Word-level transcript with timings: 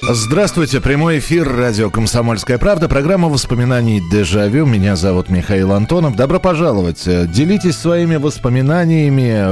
Здравствуйте, 0.00 0.80
прямой 0.80 1.18
эфир 1.18 1.48
радио 1.48 1.90
«Комсомольская 1.90 2.56
правда», 2.58 2.88
программа 2.88 3.28
воспоминаний 3.28 4.00
«Дежавю». 4.12 4.64
Меня 4.64 4.94
зовут 4.94 5.28
Михаил 5.28 5.72
Антонов. 5.72 6.14
Добро 6.14 6.38
пожаловать. 6.38 7.02
Делитесь 7.04 7.76
своими 7.76 8.16
воспоминаниями. 8.16 9.44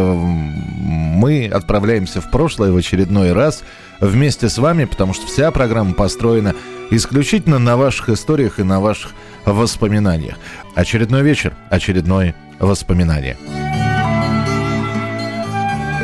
Мы 1.17 1.47
отправляемся 1.47 2.21
в 2.21 2.31
прошлое 2.31 2.71
в 2.71 2.77
очередной 2.77 3.33
раз 3.33 3.65
вместе 4.01 4.49
с 4.49 4.59
вами, 4.59 4.85
потому 4.85 5.15
что 5.15 5.27
вся 5.27 5.51
программа 5.51 5.95
построена 5.95 6.55
исключительно 6.91 7.59
на 7.59 7.77
ваших 7.77 8.11
историях 8.11 8.61
и 8.61 8.63
на 8.63 8.81
ваших 8.81 9.13
воспоминаниях. 9.45 10.37
Очередной 10.75 11.23
вечер, 11.23 11.55
очередное 11.71 12.35
воспоминание. 12.61 13.37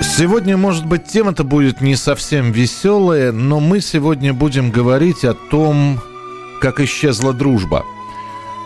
Сегодня, 0.02 0.56
может 0.56 0.84
быть, 0.84 1.04
тема-то 1.04 1.44
будет 1.44 1.80
не 1.80 1.94
совсем 1.94 2.50
веселая, 2.50 3.30
но 3.30 3.60
мы 3.60 3.80
сегодня 3.80 4.34
будем 4.34 4.70
говорить 4.70 5.24
о 5.24 5.34
том, 5.34 6.00
как 6.60 6.80
исчезла 6.80 7.32
дружба. 7.32 7.84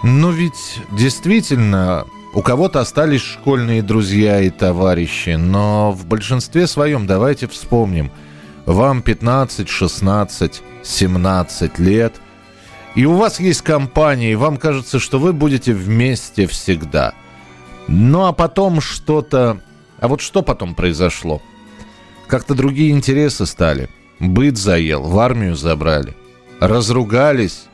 Но 0.03 0.31
ведь 0.31 0.81
действительно 0.93 2.05
у 2.35 2.43
кого-то 2.43 2.81
остались 2.81 3.23
школьные 3.23 3.83
друзья 3.83 4.41
и 4.41 4.51
товарищи, 4.51 5.37
но 5.37 5.93
в 5.93 6.07
большинстве 6.07 6.67
своем 6.67 7.07
давайте 7.07 7.47
вспомним. 7.49 8.11
Вам 8.65 9.03
15, 9.03 9.69
16, 9.69 10.63
17 10.83 11.79
лет, 11.79 12.15
и 12.95 13.05
у 13.05 13.15
вас 13.15 13.41
есть 13.41 13.63
компания, 13.63 14.33
и 14.33 14.37
вам 14.37 14.57
кажется, 14.57 14.99
что 14.99 15.19
вы 15.19 15.33
будете 15.33 15.75
вместе 15.75 16.47
всегда. 16.47 17.13
Ну 17.89 18.25
а 18.25 18.33
потом 18.33 18.81
что-то 18.81 19.61
а 19.99 20.09
вот 20.09 20.21
что 20.21 20.43
потом 20.43 20.75
произошло? 20.75 21.41
Как-то 22.27 22.55
другие 22.55 22.91
интересы 22.91 23.47
стали. 23.47 23.89
Быт 24.19 24.57
заел, 24.57 25.03
в 25.03 25.19
армию 25.19 25.57
забрали. 25.57 26.17
Разругались. 26.61 27.67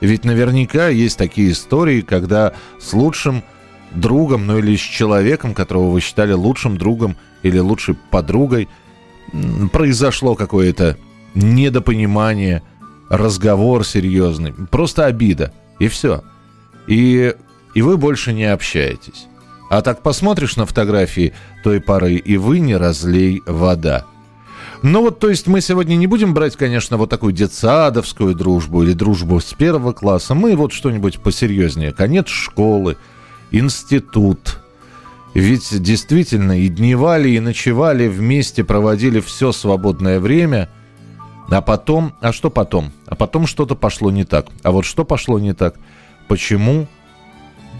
Ведь 0.00 0.24
наверняка 0.24 0.88
есть 0.88 1.18
такие 1.18 1.52
истории, 1.52 2.00
когда 2.00 2.54
с 2.78 2.92
лучшим 2.92 3.42
другом, 3.92 4.46
ну 4.46 4.58
или 4.58 4.76
с 4.76 4.80
человеком, 4.80 5.54
которого 5.54 5.90
вы 5.90 6.00
считали 6.00 6.32
лучшим 6.32 6.78
другом 6.78 7.16
или 7.42 7.58
лучшей 7.58 7.96
подругой, 8.10 8.68
произошло 9.72 10.34
какое-то 10.34 10.96
недопонимание, 11.34 12.62
разговор 13.08 13.84
серьезный, 13.84 14.52
просто 14.52 15.06
обида, 15.06 15.52
и 15.78 15.88
все. 15.88 16.24
И, 16.86 17.34
и 17.74 17.82
вы 17.82 17.96
больше 17.96 18.32
не 18.32 18.44
общаетесь. 18.44 19.26
А 19.70 19.82
так 19.82 20.02
посмотришь 20.02 20.56
на 20.56 20.66
фотографии 20.66 21.32
той 21.62 21.80
поры, 21.80 22.16
и 22.16 22.36
вы 22.36 22.58
не 22.58 22.76
разлей 22.76 23.40
вода. 23.46 24.04
Ну 24.82 25.00
вот, 25.02 25.20
то 25.20 25.30
есть 25.30 25.46
мы 25.46 25.60
сегодня 25.60 25.94
не 25.94 26.08
будем 26.08 26.34
брать, 26.34 26.56
конечно, 26.56 26.96
вот 26.96 27.08
такую 27.08 27.32
детсадовскую 27.32 28.34
дружбу 28.34 28.82
или 28.82 28.94
дружбу 28.94 29.38
с 29.38 29.54
первого 29.54 29.92
класса. 29.92 30.34
Мы 30.34 30.56
вот 30.56 30.72
что-нибудь 30.72 31.20
посерьезнее. 31.20 31.92
Конец 31.92 32.26
школы, 32.26 32.96
институт. 33.52 34.58
Ведь 35.34 35.80
действительно 35.80 36.58
и 36.58 36.68
дневали, 36.68 37.28
и 37.28 37.38
ночевали 37.38 38.08
вместе, 38.08 38.64
проводили 38.64 39.20
все 39.20 39.52
свободное 39.52 40.18
время. 40.18 40.68
А 41.48 41.60
потом, 41.60 42.12
а 42.20 42.32
что 42.32 42.50
потом? 42.50 42.90
А 43.06 43.14
потом 43.14 43.46
что-то 43.46 43.76
пошло 43.76 44.10
не 44.10 44.24
так. 44.24 44.46
А 44.64 44.72
вот 44.72 44.84
что 44.84 45.04
пошло 45.04 45.38
не 45.38 45.52
так? 45.52 45.76
Почему? 46.26 46.88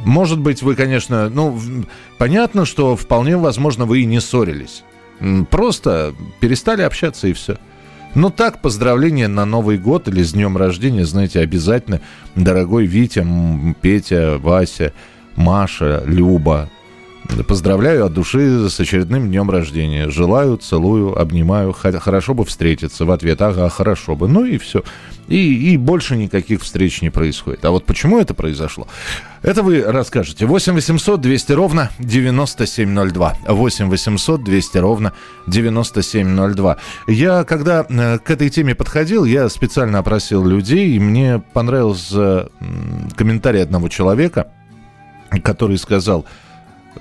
Может 0.05 0.39
быть, 0.39 0.63
вы, 0.63 0.75
конечно, 0.75 1.29
ну, 1.29 1.59
понятно, 2.19 2.65
что 2.65 2.97
вполне 2.97 3.37
возможно, 3.37 3.85
вы 3.85 4.01
и 4.01 4.07
не 4.07 4.21
ссорились. 4.21 4.83
Просто 5.51 6.15
перестали 6.41 6.83
общаться 6.83 7.29
и 7.29 7.33
все. 7.33 7.59
Но 8.15 8.31
так, 8.31 8.61
поздравления 8.61 9.29
на 9.29 9.45
Новый 9.45 9.79
год 9.79 10.09
или 10.09 10.23
с 10.23 10.33
днем 10.33 10.57
рождения, 10.57 11.05
знаете, 11.05 11.41
обязательно, 11.41 12.01
дорогой 12.35 12.87
Витя, 12.87 13.27
Петя, 13.81 14.39
Вася, 14.39 14.93
Маша, 15.37 16.03
Люба, 16.07 16.71
Поздравляю 17.47 18.07
от 18.07 18.15
души 18.15 18.69
с 18.69 18.81
очередным 18.81 19.29
днем 19.29 19.51
рождения. 19.51 20.09
Желаю, 20.09 20.57
целую, 20.57 21.19
обнимаю. 21.19 21.73
Хорошо 21.73 22.35
бы 22.35 22.45
встретиться. 22.45 23.05
В 23.05 23.11
ответ, 23.11 23.41
ага, 23.43 23.69
хорошо 23.69 24.17
бы. 24.17 24.27
Ну 24.27 24.45
и 24.45 24.59
все. 24.59 24.83
И, 25.29 25.73
и 25.73 25.77
больше 25.77 26.17
никаких 26.17 26.63
встреч 26.63 27.03
не 27.03 27.11
происходит. 27.11 27.65
А 27.65 27.71
вот 27.71 27.85
почему 27.87 28.19
это 28.19 28.35
произошло? 28.35 28.89
Это 29.43 29.63
вы 29.63 29.83
расскажете. 29.83 30.47
8 30.47 30.75
800 30.75 31.21
200 31.21 31.53
ровно 31.53 31.91
9702. 31.99 33.37
8 33.47 33.89
800 33.89 34.45
200 34.45 34.79
ровно 34.79 35.13
9702. 35.47 36.77
Я, 37.07 37.45
когда 37.45 37.87
э, 37.89 38.19
к 38.19 38.31
этой 38.31 38.51
теме 38.51 38.75
подходил, 38.75 39.25
я 39.25 39.49
специально 39.49 39.99
опросил 39.99 40.45
людей, 40.45 40.97
и 40.97 40.99
мне 40.99 41.41
понравился 41.53 42.49
комментарий 43.17 43.63
одного 43.63 43.89
человека, 43.89 44.49
который 45.43 45.79
сказал– 45.79 46.25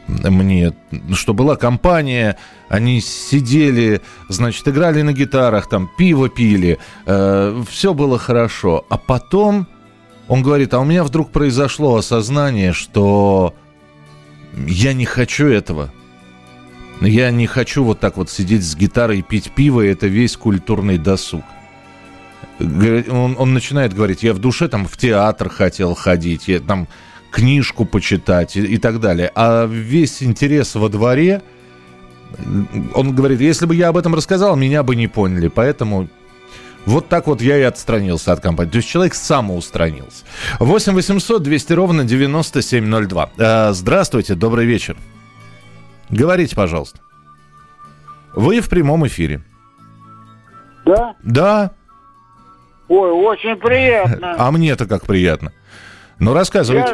мне, 0.07 0.73
что 1.13 1.33
была 1.33 1.55
компания, 1.55 2.37
они 2.67 3.01
сидели, 3.01 4.01
значит, 4.27 4.67
играли 4.67 5.01
на 5.01 5.13
гитарах, 5.13 5.67
там 5.69 5.89
пиво 5.97 6.29
пили, 6.29 6.79
э, 7.05 7.63
все 7.69 7.93
было 7.93 8.17
хорошо. 8.17 8.85
А 8.89 8.97
потом 8.97 9.67
он 10.27 10.43
говорит, 10.43 10.73
а 10.73 10.79
у 10.79 10.85
меня 10.85 11.03
вдруг 11.03 11.31
произошло 11.31 11.95
осознание, 11.95 12.73
что 12.73 13.55
я 14.53 14.93
не 14.93 15.05
хочу 15.05 15.47
этого. 15.47 15.91
Я 17.01 17.31
не 17.31 17.47
хочу 17.47 17.83
вот 17.83 17.99
так 17.99 18.17
вот 18.17 18.29
сидеть 18.29 18.63
с 18.63 18.75
гитарой 18.75 19.19
и 19.19 19.21
пить 19.21 19.51
пиво, 19.51 19.81
это 19.81 20.07
весь 20.07 20.35
культурный 20.35 20.97
досуг. 20.97 21.43
Он, 22.59 23.35
он 23.39 23.53
начинает 23.53 23.93
говорить, 23.93 24.21
я 24.21 24.33
в 24.33 24.39
душе 24.39 24.67
там 24.67 24.85
в 24.85 24.97
театр 24.97 25.49
хотел 25.49 25.95
ходить, 25.95 26.47
я 26.47 26.59
там 26.59 26.87
книжку 27.31 27.85
почитать 27.85 28.55
и, 28.55 28.61
и 28.61 28.77
так 28.77 28.99
далее. 28.99 29.31
А 29.35 29.65
весь 29.65 30.23
интерес 30.23 30.75
во 30.75 30.89
дворе, 30.89 31.41
он 32.93 33.15
говорит, 33.15 33.41
если 33.41 33.65
бы 33.65 33.75
я 33.75 33.89
об 33.89 33.97
этом 33.97 34.15
рассказал, 34.15 34.55
меня 34.55 34.83
бы 34.83 34.95
не 34.95 35.07
поняли. 35.07 35.47
Поэтому 35.47 36.09
вот 36.85 37.07
так 37.07 37.27
вот 37.27 37.41
я 37.41 37.57
и 37.57 37.61
отстранился 37.61 38.31
от 38.31 38.39
компании. 38.39 38.71
То 38.71 38.77
есть 38.77 38.89
человек 38.89 39.13
самоустранился. 39.13 40.25
8 40.59 40.93
800 40.93 41.43
200 41.43 41.73
ровно 41.73 42.03
9702. 42.03 43.29
Э, 43.37 43.71
здравствуйте, 43.73 44.35
добрый 44.35 44.65
вечер. 44.65 44.97
Говорите, 46.09 46.55
пожалуйста. 46.55 46.99
Вы 48.33 48.61
в 48.61 48.69
прямом 48.69 49.05
эфире. 49.07 49.41
Да? 50.85 51.15
Да. 51.23 51.71
Ой, 52.87 53.11
очень 53.11 53.55
приятно. 53.57 54.35
А 54.39 54.51
мне-то 54.51 54.87
как 54.87 55.05
приятно. 55.05 55.51
Ну, 56.19 56.33
рассказывайте. 56.33 56.91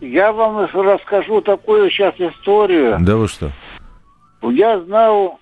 Я, 0.00 0.08
я 0.26 0.32
вам 0.32 0.58
расскажу 0.72 1.40
такую 1.40 1.90
сейчас 1.90 2.14
историю. 2.18 2.98
Да 3.00 3.16
вы 3.16 3.28
что? 3.28 3.50
Я 4.42 4.80
знал 4.80 5.38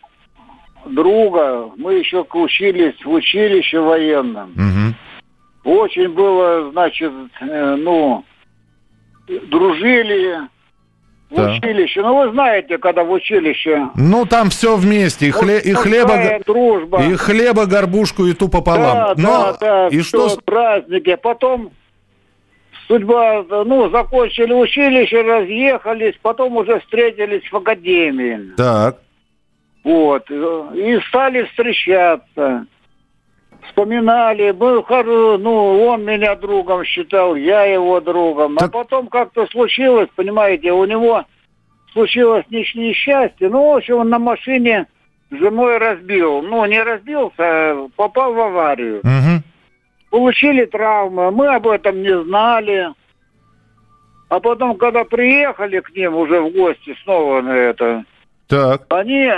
друга, 0.86 1.70
мы 1.76 1.94
еще 1.94 2.24
учились 2.34 2.94
в 3.04 3.10
училище 3.10 3.80
военном. 3.80 4.50
Угу. 5.64 5.74
Очень 5.76 6.08
было, 6.10 6.70
значит, 6.72 7.12
э, 7.40 7.76
ну, 7.76 8.24
дружили 9.48 10.40
в 11.30 11.36
Да. 11.36 11.52
училище. 11.52 12.02
Ну, 12.02 12.16
вы 12.24 12.32
знаете, 12.32 12.78
когда 12.78 13.04
в 13.04 13.10
училище... 13.12 13.88
Ну, 13.94 14.26
там 14.26 14.50
все 14.50 14.76
вместе. 14.76 15.28
И, 15.28 15.30
хле- 15.30 15.60
и 15.62 15.72
хлеба... 15.72 16.40
дружба. 16.46 17.02
И 17.04 17.14
хлеба, 17.14 17.66
горбушку 17.66 18.26
и 18.26 18.34
ту 18.34 18.48
пополам. 18.48 18.94
Да, 18.94 19.14
Но 19.16 19.56
да, 19.60 19.88
да, 19.88 19.88
и 19.88 20.00
что? 20.02 20.36
праздники. 20.44 21.16
Потом 21.16 21.70
судьба, 22.92 23.44
ну, 23.64 23.88
закончили 23.90 24.52
училище, 24.52 25.22
разъехались, 25.22 26.14
потом 26.20 26.56
уже 26.58 26.78
встретились 26.80 27.50
в 27.50 27.56
академии. 27.56 28.54
Так. 28.56 28.98
Вот. 29.82 30.30
И 30.30 31.00
стали 31.08 31.44
встречаться. 31.44 32.66
Вспоминали, 33.68 34.50
хоро- 34.52 35.38
ну, 35.38 35.86
он 35.86 36.04
меня 36.04 36.34
другом 36.34 36.84
считал, 36.84 37.34
я 37.36 37.62
его 37.64 38.00
другом. 38.00 38.56
Так- 38.56 38.68
А 38.68 38.72
потом 38.72 39.06
как-то 39.06 39.46
случилось, 39.46 40.08
понимаете, 40.14 40.72
у 40.72 40.84
него 40.84 41.24
случилось 41.92 42.44
несч- 42.50 42.76
несчастье. 42.76 43.48
Ну, 43.48 43.72
в 43.72 43.76
общем, 43.76 43.98
он 43.98 44.08
на 44.10 44.18
машине 44.18 44.86
с 45.30 45.36
женой 45.36 45.78
разбил. 45.78 46.42
Ну, 46.42 46.64
не 46.66 46.82
разбился, 46.82 47.32
а 47.38 47.88
попал 47.96 48.34
в 48.34 48.40
аварию. 48.40 49.00
Мгм. 49.04 49.42
Получили 50.12 50.66
травмы, 50.66 51.30
мы 51.30 51.54
об 51.54 51.66
этом 51.66 52.02
не 52.02 52.22
знали. 52.24 52.88
А 54.28 54.40
потом, 54.40 54.76
когда 54.76 55.04
приехали 55.04 55.80
к 55.80 55.88
ним 55.96 56.16
уже 56.16 56.38
в 56.38 56.52
гости 56.52 56.94
снова 57.02 57.40
на 57.40 57.56
это, 57.56 58.04
Так. 58.46 58.82
они 58.90 59.32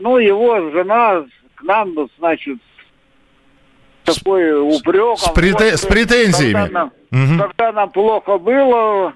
ну, 0.00 0.18
его 0.18 0.68
жена 0.72 1.24
к 1.54 1.62
нам, 1.62 1.94
значит, 2.18 2.58
такой 4.02 4.60
упреком. 4.60 5.16
С, 5.16 5.28
прете... 5.28 5.70
вот, 5.70 5.78
с 5.78 5.86
претензиями. 5.86 6.52
Когда 6.54 6.80
нам, 6.80 6.92
угу. 7.12 7.42
когда 7.42 7.72
нам 7.72 7.90
плохо 7.90 8.38
было, 8.38 9.12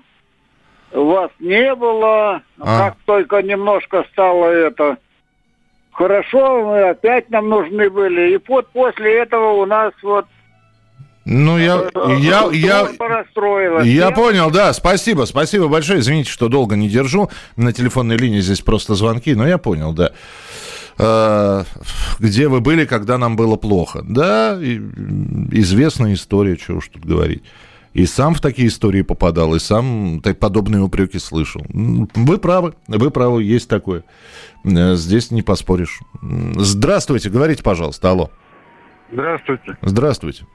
вас 0.93 1.33
не 1.41 1.75
было, 1.75 2.43
а. 2.61 2.79
как 2.79 2.99
только 3.05 3.43
немножко 3.43 4.07
стало 4.13 4.45
это 4.45 4.99
хорошо, 5.91 6.67
мы 6.67 6.91
опять 6.91 7.31
нам 7.31 7.49
нужны 7.49 7.91
были. 7.91 8.37
И 8.37 8.41
вот 8.47 8.69
после 8.69 9.19
этого 9.19 9.55
у 9.55 9.67
нас 9.67 9.93
вот 10.05 10.27
ну, 11.31 11.59
я, 11.59 11.91
э, 11.95 12.17
я, 12.21 12.49
я, 12.53 12.89
я 13.83 14.11
понял, 14.13 14.51
да, 14.51 14.73
спасибо, 14.73 15.27
спасибо 15.27 15.69
большое. 15.69 16.01
Извините, 16.01 16.31
что 16.31 16.49
долго 16.49 16.75
не 16.75 16.89
держу. 16.89 17.29
На 17.57 17.75
телефонной 17.75 18.17
линии 18.17 18.41
здесь 18.41 18.63
просто 18.63 18.95
звонки, 18.95 19.35
но 19.35 19.47
я 19.47 19.59
понял, 19.59 19.93
да. 19.93 20.13
Э, 20.97 21.65
где 22.19 22.49
вы 22.49 22.63
были, 22.63 22.87
когда 22.87 23.19
нам 23.19 23.37
было 23.37 23.57
плохо? 23.57 24.03
Да, 24.09 24.59
известная 24.59 26.15
история, 26.15 26.57
чего 26.57 26.79
уж 26.79 26.89
тут 26.89 27.05
говорить. 27.05 27.43
И 27.93 28.07
сам 28.07 28.35
в 28.35 28.41
такие 28.41 28.69
истории 28.69 29.03
попадал, 29.03 29.55
и 29.55 29.59
сам 29.59 30.23
подобные 30.41 30.81
упреки 30.81 31.19
слышал. 31.19 31.63
Вы 31.69 32.39
правы, 32.39 32.73
вы 32.87 33.11
правы, 33.11 33.43
есть 33.43 33.69
такое. 33.69 34.03
Э, 34.65 34.95
здесь 34.95 35.31
не 35.31 35.43
поспоришь. 35.43 36.01
Здравствуйте, 36.23 37.29
говорите, 37.29 37.63
пожалуйста, 37.63 38.13
алло. 38.13 38.31
Здравствуйте. 39.13 39.77
Здравствуйте. 39.83 40.47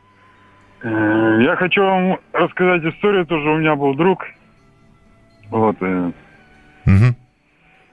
Э, 0.83 1.38
я 1.41 1.56
хочу 1.56 1.81
вам 1.81 2.19
рассказать 2.33 2.83
историю. 2.83 3.25
Тоже 3.25 3.50
у 3.50 3.57
меня 3.57 3.75
был 3.75 3.95
друг. 3.95 4.25
Вот. 5.50 5.77
Угу. 5.81 6.13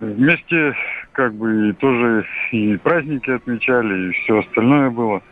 Вместе 0.01 0.75
как 1.13 1.35
бы 1.35 1.75
тоже 1.79 2.27
и 2.53 2.77
праздники 2.79 3.31
отмечали, 3.31 4.09
и 4.09 4.13
все 4.13 4.39
остальное 4.39 4.91
было. 4.91 5.23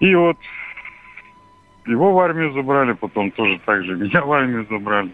И 0.00 0.14
вот 0.14 0.36
его 1.86 2.12
в 2.12 2.18
армию 2.18 2.52
забрали, 2.52 2.92
потом 2.92 3.30
тоже 3.32 3.60
так 3.64 3.84
же 3.84 3.96
меня 3.96 4.22
в 4.22 4.32
армию 4.32 4.66
забрали. 4.68 5.10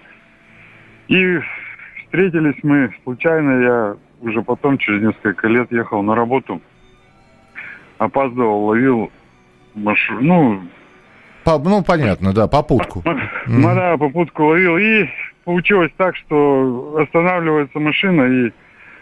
И 1.08 1.38
встретились 2.04 2.62
мы 2.62 2.94
случайно, 3.02 3.62
я 3.62 3.96
уже 4.20 4.42
потом, 4.42 4.78
через 4.78 5.02
несколько 5.02 5.48
лет, 5.48 5.70
ехал 5.70 6.02
на 6.02 6.14
работу. 6.14 6.62
Опаздывал, 7.98 8.66
ловил 8.66 9.10
машину, 9.74 10.20
ну, 10.22 10.62
по, 11.44 11.58
ну, 11.58 11.82
понятно, 11.82 12.32
да, 12.32 12.48
попутку. 12.48 13.02
Mm. 13.46 13.74
Да, 13.74 13.96
попутку 13.96 14.44
ловил. 14.44 14.78
И 14.78 15.08
получилось 15.44 15.92
так, 15.96 16.16
что 16.16 16.96
останавливается 17.00 17.78
машина, 17.78 18.22
и 18.22 18.52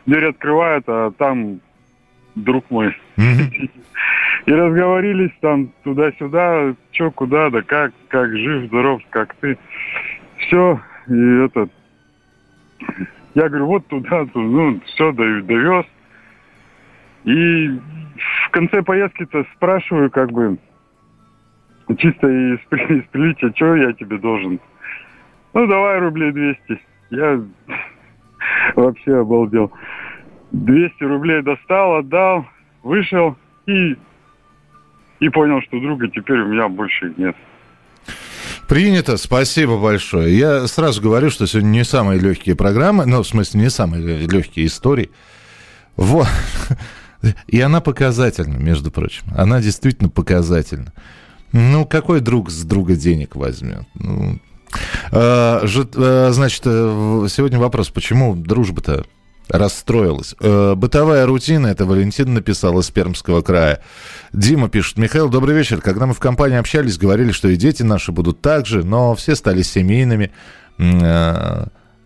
дверь 0.07 0.27
открывает, 0.27 0.85
а 0.89 1.13
там 1.13 1.61
друг 2.35 2.71
мой. 2.71 2.97
Mm-hmm. 3.17 3.71
И 4.47 4.53
разговорились 4.53 5.31
там 5.41 5.71
туда-сюда, 5.85 6.75
что, 6.91 7.11
куда, 7.13 7.51
да 7.51 7.63
как, 7.63 7.93
как 8.09 8.31
жив, 8.37 8.67
здоров, 8.67 9.01
как 9.11 9.35
ты. 9.37 9.57
Все, 10.39 10.81
и 11.09 11.45
этот... 11.45 11.71
Я 13.35 13.49
говорю, 13.49 13.67
вот 13.67 13.87
туда, 13.87 14.27
туда 14.27 14.41
ну, 14.41 14.81
все, 14.87 15.13
довез. 15.13 15.87
И 17.25 17.69
в 17.69 18.51
конце 18.51 18.83
поездки-то 18.83 19.47
спрашиваю, 19.55 20.11
как 20.11 20.33
бы, 20.33 20.59
чисто 21.99 22.29
из, 22.29 22.59
из 22.59 23.05
приличия, 23.11 23.53
что 23.55 23.77
я 23.77 23.93
тебе 23.93 24.19
должен? 24.19 24.61
Ну, 25.55 25.67
давай 25.67 25.99
рублей 25.99 26.33
200. 26.33 26.81
Я 27.11 27.43
вообще 28.77 29.21
обалдел. 29.21 29.73
200 30.53 31.03
рублей 31.05 31.43
достал, 31.43 31.97
отдал, 31.97 32.47
вышел 32.83 33.37
и, 33.67 33.97
и 35.21 35.29
понял, 35.29 35.61
что 35.63 35.81
друга 35.81 36.09
теперь 36.09 36.41
у 36.41 36.49
меня 36.49 36.69
больше 36.69 37.13
нет. 37.17 37.37
Принято, 38.69 39.17
спасибо 39.17 39.79
большое. 39.79 40.37
Я 40.37 40.67
сразу 40.67 41.03
говорю, 41.03 41.31
что 41.31 41.47
сегодня 41.47 41.69
не 41.69 41.85
самые 41.85 42.21
легкие 42.21 42.57
программы, 42.57 43.07
ну, 43.07 43.23
в 43.23 43.27
смысле, 43.27 43.61
не 43.61 43.71
самые 43.71 44.03
легкие 44.27 44.67
истории. 44.67 45.11
Вот. 45.97 46.29
И 47.47 47.61
она 47.61 47.81
показательна, 47.81 48.57
между 48.57 48.91
прочим. 48.91 49.25
Она 49.37 49.61
действительно 49.61 50.09
показательна. 50.09 50.93
Ну, 51.53 51.87
какой 51.87 52.21
друг 52.21 52.51
с 52.51 52.65
друга 52.65 52.97
денег 52.97 53.37
возьмет? 53.37 53.85
Ну, 53.95 54.39
а, 55.11 55.63
а, 55.65 56.31
значит, 56.33 56.63
э, 56.65 57.27
сегодня 57.31 57.59
вопрос, 57.59 57.91
почему 57.91 58.35
дружба-то 58.35 59.05
расстроилась. 59.49 60.35
Э, 60.41 60.75
бытовая 60.75 61.27
рутина, 61.27 61.67
это 61.67 61.85
Валентин 61.85 62.33
написал 62.33 62.79
из 62.79 62.91
Пермского 62.91 63.43
края. 63.43 63.83
Дима 64.33 64.69
пишет, 64.71 64.97
Михаил, 64.97 65.29
добрый 65.29 65.55
вечер. 65.55 65.83
Когда 65.83 66.07
мы 66.07 66.15
в 66.15 66.21
компании 66.21 66.57
общались, 66.57 66.97
говорили, 66.97 67.33
что 67.33 67.49
и 67.49 67.57
дети 67.57 67.83
наши 67.83 68.13
будут 68.13 68.41
так 68.41 68.67
же, 68.67 68.83
но 68.83 69.15
все 69.15 69.35
стали 69.35 69.63
семейными. 69.63 70.33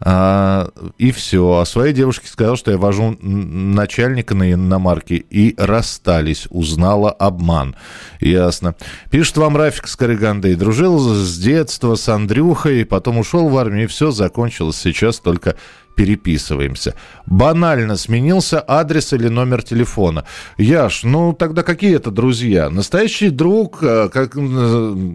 Э, 0.01 0.05
а, 0.09 0.71
и 0.99 1.11
все. 1.11 1.59
А 1.59 1.65
своей 1.65 1.93
девушке 1.93 2.29
сказал, 2.29 2.57
что 2.57 2.71
я 2.71 2.79
вожу 2.79 3.17
начальника 3.21 4.35
на 4.35 4.53
иномарке. 4.53 5.17
И 5.17 5.55
расстались. 5.57 6.47
Узнала 6.51 7.11
обман. 7.11 7.77
Ясно. 8.21 8.75
Пишет 9.11 9.37
вам 9.37 9.57
Рафик 9.57 9.89
Скоригандей. 9.89 10.55
Дружил 10.55 10.99
с 10.99 11.39
детства 11.39 11.95
с 11.95 12.09
Андрюхой, 12.09 12.85
потом 12.85 13.19
ушел 13.19 13.49
в 13.49 13.57
армию, 13.57 13.85
и 13.85 13.87
все 13.87 14.11
закончилось. 14.11 14.77
Сейчас 14.77 15.19
только 15.19 15.57
переписываемся. 15.97 16.95
Банально 17.25 17.97
сменился 17.97 18.63
адрес 18.67 19.13
или 19.15 19.29
номер 19.29 19.63
телефона. 19.63 20.25
Яш, 20.59 21.03
ну 21.03 21.33
тогда 21.33 21.63
какие 21.63 21.97
это 21.97 22.11
друзья? 22.11 22.69
Настоящий 22.71 23.31
друг, 23.31 23.79
э, 23.83 24.11
как 24.13 24.37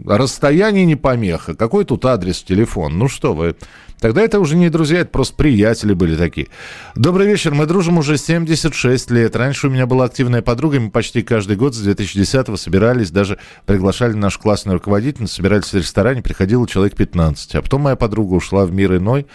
расстояние 0.06 0.84
не 0.84 0.96
помеха. 0.96 1.54
Какой 1.54 1.84
тут 1.84 2.04
адрес, 2.04 2.42
телефон? 2.42 2.98
Ну 2.98 3.08
что 3.08 3.32
вы... 3.32 3.56
Тогда 4.02 4.22
это 4.22 4.40
уже 4.40 4.56
не 4.56 4.68
друзья, 4.68 4.98
это 4.98 5.10
просто 5.10 5.36
приятели 5.36 5.92
были 5.92 6.16
такие. 6.16 6.48
Добрый 6.96 7.24
вечер, 7.28 7.54
мы 7.54 7.66
дружим 7.66 7.98
уже 7.98 8.18
76 8.18 9.12
лет. 9.12 9.36
Раньше 9.36 9.68
у 9.68 9.70
меня 9.70 9.86
была 9.86 10.06
активная 10.06 10.42
подруга, 10.42 10.80
мы 10.80 10.90
почти 10.90 11.22
каждый 11.22 11.56
год 11.56 11.76
с 11.76 11.86
2010-го 11.86 12.56
собирались, 12.56 13.12
даже 13.12 13.38
приглашали 13.64 14.14
нашу 14.14 14.40
классную 14.40 14.78
руководительницу, 14.78 15.36
собирались 15.36 15.72
в 15.72 15.76
ресторане, 15.76 16.20
приходило 16.20 16.66
человек 16.66 16.96
15. 16.96 17.54
А 17.54 17.62
потом 17.62 17.82
моя 17.82 17.94
подруга 17.94 18.34
ушла 18.34 18.66
в 18.66 18.72
мир 18.72 18.96
иной, 18.96 19.28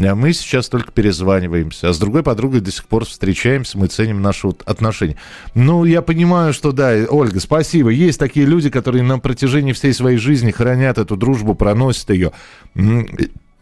а 0.00 0.16
мы 0.16 0.32
сейчас 0.32 0.68
только 0.68 0.90
перезваниваемся. 0.90 1.90
А 1.90 1.92
с 1.92 1.98
другой 2.00 2.24
подругой 2.24 2.60
до 2.60 2.72
сих 2.72 2.86
пор 2.86 3.04
встречаемся, 3.04 3.78
мы 3.78 3.86
ценим 3.86 4.20
наши 4.20 4.48
вот 4.48 4.62
отношения. 4.66 5.16
Ну, 5.54 5.84
я 5.84 6.02
понимаю, 6.02 6.52
что 6.52 6.72
да, 6.72 6.92
Ольга, 7.08 7.38
спасибо. 7.38 7.90
Есть 7.90 8.18
такие 8.18 8.46
люди, 8.46 8.68
которые 8.68 9.04
на 9.04 9.20
протяжении 9.20 9.72
всей 9.72 9.92
своей 9.92 10.18
жизни 10.18 10.50
хранят 10.50 10.98
эту 10.98 11.16
дружбу, 11.16 11.54
проносят 11.54 12.10
ее. 12.10 12.32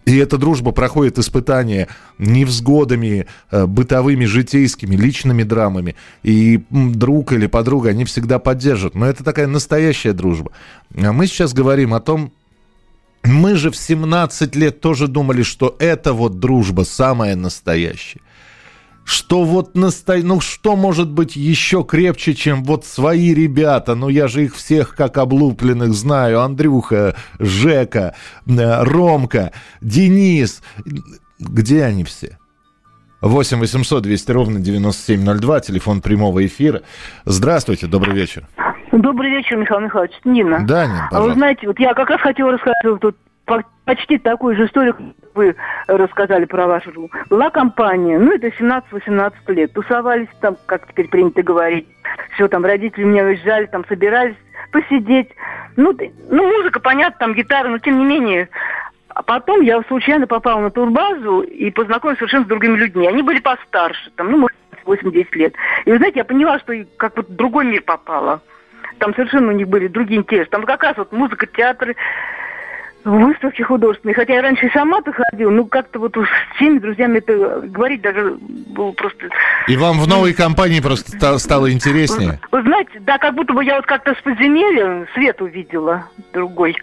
И 0.06 0.16
эта 0.18 0.38
дружба 0.38 0.70
проходит 0.70 1.18
испытания 1.18 1.88
невзгодами, 2.18 3.26
э, 3.50 3.66
бытовыми, 3.66 4.24
житейскими, 4.24 4.94
личными 4.94 5.42
драмами. 5.42 5.96
И 6.22 6.62
друг 6.70 7.32
или 7.32 7.46
подруга, 7.46 7.90
они 7.90 8.04
всегда 8.04 8.38
поддержат. 8.38 8.94
Но 8.94 9.06
это 9.06 9.24
такая 9.24 9.48
настоящая 9.48 10.12
дружба. 10.12 10.52
А 10.96 11.12
мы 11.12 11.26
сейчас 11.26 11.52
говорим 11.52 11.92
о 11.92 12.00
том, 12.00 12.32
мы 13.24 13.56
же 13.56 13.72
в 13.72 13.76
17 13.76 14.54
лет 14.54 14.80
тоже 14.80 15.08
думали, 15.08 15.42
что 15.42 15.74
это 15.80 16.12
вот 16.12 16.38
дружба 16.38 16.82
самая 16.82 17.34
настоящая 17.34 18.20
что 19.06 19.44
вот 19.44 19.76
насто... 19.76 20.16
ну 20.16 20.40
что 20.40 20.74
может 20.74 21.08
быть 21.08 21.36
еще 21.36 21.84
крепче, 21.84 22.34
чем 22.34 22.64
вот 22.64 22.84
свои 22.84 23.32
ребята, 23.32 23.94
ну 23.94 24.08
я 24.08 24.26
же 24.26 24.44
их 24.44 24.56
всех 24.56 24.96
как 24.96 25.16
облупленных 25.16 25.94
знаю, 25.94 26.40
Андрюха, 26.40 27.14
Жека, 27.38 28.16
э, 28.46 28.82
Ромка, 28.82 29.52
Денис, 29.80 30.60
где 31.38 31.84
они 31.84 32.02
все? 32.02 32.36
8 33.22 33.58
800 33.58 34.02
200 34.02 34.30
ровно 34.32 34.58
9702, 34.58 35.60
телефон 35.60 36.00
прямого 36.00 36.44
эфира. 36.44 36.82
Здравствуйте, 37.24 37.86
добрый 37.86 38.14
вечер. 38.14 38.46
Добрый 38.90 39.30
вечер, 39.30 39.56
Михаил 39.56 39.82
Михайлович. 39.82 40.12
Нина. 40.24 40.64
Да, 40.66 40.86
Нина, 40.86 41.08
пожалуйста. 41.10 41.16
А 41.16 41.20
вы 41.22 41.34
знаете, 41.34 41.66
вот 41.68 41.78
я 41.78 41.94
как 41.94 42.10
раз 42.10 42.20
хотела 42.20 42.52
рассказать 42.52 42.76
тут 43.00 43.16
почти 43.84 44.18
такую 44.18 44.56
же 44.56 44.66
историю, 44.66 44.94
как 44.94 45.06
вы 45.34 45.54
рассказали 45.86 46.44
про 46.44 46.66
вашу. 46.66 47.10
Была 47.30 47.50
компания, 47.50 48.18
ну, 48.18 48.32
это 48.32 48.48
17-18 48.48 49.32
лет. 49.48 49.72
Тусовались 49.72 50.28
там, 50.40 50.56
как 50.66 50.86
теперь 50.88 51.08
принято 51.08 51.42
говорить. 51.42 51.86
Все, 52.34 52.48
там 52.48 52.64
родители 52.64 53.04
меня 53.04 53.24
уезжали, 53.24 53.66
там 53.66 53.84
собирались 53.86 54.36
посидеть. 54.72 55.30
Ну, 55.76 55.96
ну, 56.28 56.46
музыка, 56.58 56.80
понятно, 56.80 57.18
там 57.18 57.34
гитара, 57.34 57.68
но 57.68 57.78
тем 57.78 57.98
не 57.98 58.04
менее. 58.04 58.48
А 59.08 59.22
потом 59.22 59.60
я 59.62 59.80
случайно 59.84 60.26
попала 60.26 60.60
на 60.60 60.70
турбазу 60.70 61.40
и 61.40 61.70
познакомилась 61.70 62.18
совершенно 62.18 62.44
с 62.44 62.48
другими 62.48 62.76
людьми. 62.76 63.06
Они 63.06 63.22
были 63.22 63.40
постарше, 63.40 64.10
там, 64.16 64.30
ну, 64.30 64.38
может, 64.38 64.56
8-10 64.84 65.26
лет. 65.32 65.54
И 65.84 65.90
вы 65.90 65.98
знаете, 65.98 66.18
я 66.18 66.24
поняла, 66.24 66.58
что 66.58 66.74
как 66.96 67.16
вот 67.16 67.34
другой 67.34 67.66
мир 67.66 67.82
попала. 67.82 68.42
Там 68.98 69.14
совершенно 69.14 69.48
у 69.48 69.54
них 69.54 69.68
были 69.68 69.88
другие 69.88 70.20
интересы. 70.20 70.50
Там 70.50 70.64
как 70.64 70.82
раз 70.82 70.96
вот 70.96 71.12
музыка, 71.12 71.46
театры, 71.46 71.96
выставки 73.06 73.62
художественные. 73.62 74.14
Хотя 74.14 74.34
я 74.34 74.42
раньше 74.42 74.68
сама-то 74.72 75.12
ходила, 75.12 75.50
ну 75.50 75.64
как-то 75.66 75.98
вот 75.98 76.16
уж 76.16 76.28
с 76.28 76.56
всеми 76.56 76.78
друзьями 76.78 77.18
это 77.18 77.60
говорить 77.64 78.02
даже 78.02 78.36
было 78.40 78.92
просто 78.92 79.28
И 79.68 79.76
вам 79.76 80.00
в 80.00 80.08
новой 80.08 80.34
компании 80.34 80.80
просто 80.80 81.38
стало 81.38 81.72
интереснее? 81.72 82.40
Вы 82.50 82.62
знаете, 82.62 83.00
да, 83.00 83.18
как 83.18 83.34
будто 83.34 83.52
бы 83.52 83.64
я 83.64 83.76
вот 83.76 83.86
как-то 83.86 84.14
с 84.14 84.22
подземелья 84.22 85.06
свет 85.14 85.40
увидела 85.40 86.06
другой. 86.32 86.76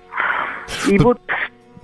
И 0.88 0.98
вот 0.98 1.20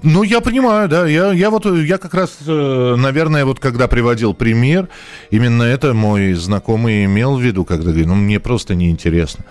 ну, 0.02 0.24
я 0.24 0.40
понимаю, 0.40 0.88
да. 0.88 1.06
Я, 1.06 1.34
я 1.34 1.50
вот, 1.50 1.66
я 1.66 1.98
как 1.98 2.14
раз, 2.14 2.38
э, 2.48 2.96
наверное, 2.98 3.44
вот 3.44 3.60
когда 3.60 3.90
приводил 3.90 4.34
пример, 4.34 4.88
именно 5.30 5.64
это 5.64 5.94
мой 5.94 6.34
знакомый 6.36 7.04
имел 7.04 7.38
в 7.38 7.42
виду, 7.42 7.66
когда 7.66 7.88
говорит, 7.88 8.08
ну, 8.08 8.16
мне 8.16 8.40
просто 8.40 8.76
неинтересно. 8.76 9.44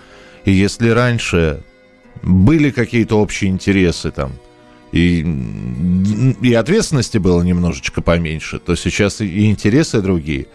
И 0.45 0.51
если 0.51 0.89
раньше 0.89 1.61
были 2.23 2.71
какие-то 2.71 3.19
общие 3.19 3.51
интересы 3.51 4.09
там, 4.09 4.31
и, 4.91 5.25
и 6.41 6.53
ответственности 6.53 7.17
было 7.17 7.41
немножечко 7.41 8.01
поменьше, 8.01 8.59
то 8.59 8.75
сейчас 8.75 9.21
и 9.21 9.49
интересы 9.49 10.01
другие. 10.01 10.47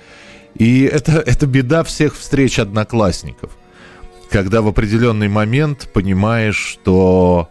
И 0.56 0.82
это, 0.82 1.12
это 1.12 1.46
беда 1.46 1.84
всех 1.84 2.16
встреч 2.16 2.58
одноклассников. 2.58 3.56
Когда 4.30 4.62
в 4.62 4.68
определенный 4.68 5.28
момент 5.28 5.88
понимаешь, 5.92 6.56
что 6.56 7.48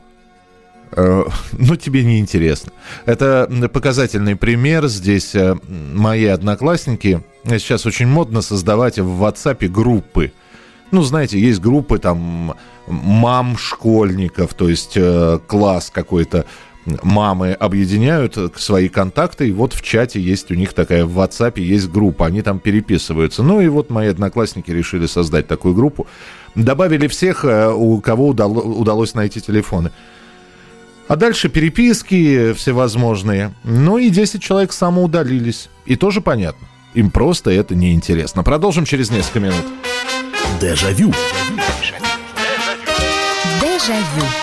Э, 0.95 1.23
ну, 1.53 1.75
тебе 1.75 2.03
не 2.03 2.19
интересно. 2.19 2.71
Это 3.05 3.49
показательный 3.71 4.35
пример. 4.35 4.87
Здесь 4.87 5.35
э, 5.35 5.55
мои 5.67 6.25
одноклассники. 6.25 7.23
Сейчас 7.45 7.85
очень 7.85 8.07
модно 8.07 8.41
создавать 8.41 8.99
в 8.99 9.23
WhatsApp 9.23 9.67
группы. 9.67 10.31
Ну, 10.91 11.01
знаете, 11.01 11.39
есть 11.39 11.59
группы 11.59 11.97
там 11.97 12.55
мам 12.87 13.57
школьников, 13.57 14.53
то 14.53 14.69
есть 14.69 14.93
э, 14.95 15.39
класс 15.47 15.89
какой-то 15.91 16.45
мамы 16.85 17.53
объединяют 17.53 18.37
свои 18.57 18.89
контакты, 18.89 19.47
и 19.49 19.51
вот 19.51 19.73
в 19.73 19.81
чате 19.81 20.19
есть 20.19 20.51
у 20.51 20.55
них 20.55 20.73
такая, 20.73 21.05
в 21.05 21.19
WhatsApp 21.19 21.59
есть 21.59 21.89
группа, 21.89 22.25
они 22.25 22.41
там 22.41 22.59
переписываются. 22.59 23.43
Ну 23.43 23.61
и 23.61 23.67
вот 23.67 23.89
мои 23.89 24.07
одноклассники 24.07 24.71
решили 24.71 25.05
создать 25.05 25.47
такую 25.47 25.73
группу. 25.73 26.07
Добавили 26.55 27.07
всех, 27.07 27.45
у 27.45 27.99
кого 28.01 28.27
удалось 28.27 29.13
найти 29.13 29.41
телефоны. 29.41 29.91
А 31.07 31.15
дальше 31.15 31.49
переписки 31.49 32.53
всевозможные. 32.53 33.53
Ну 33.63 33.97
и 33.97 34.09
10 34.09 34.41
человек 34.41 34.71
самоудалились. 34.71 35.69
И 35.85 35.95
тоже 35.95 36.21
понятно. 36.21 36.67
Им 36.93 37.11
просто 37.11 37.51
это 37.51 37.75
неинтересно. 37.75 38.43
Продолжим 38.43 38.85
через 38.85 39.09
несколько 39.09 39.39
минут. 39.39 39.65
Дежавю. 40.61 41.11
Дежавю. 43.59 44.23
Это 44.25 44.42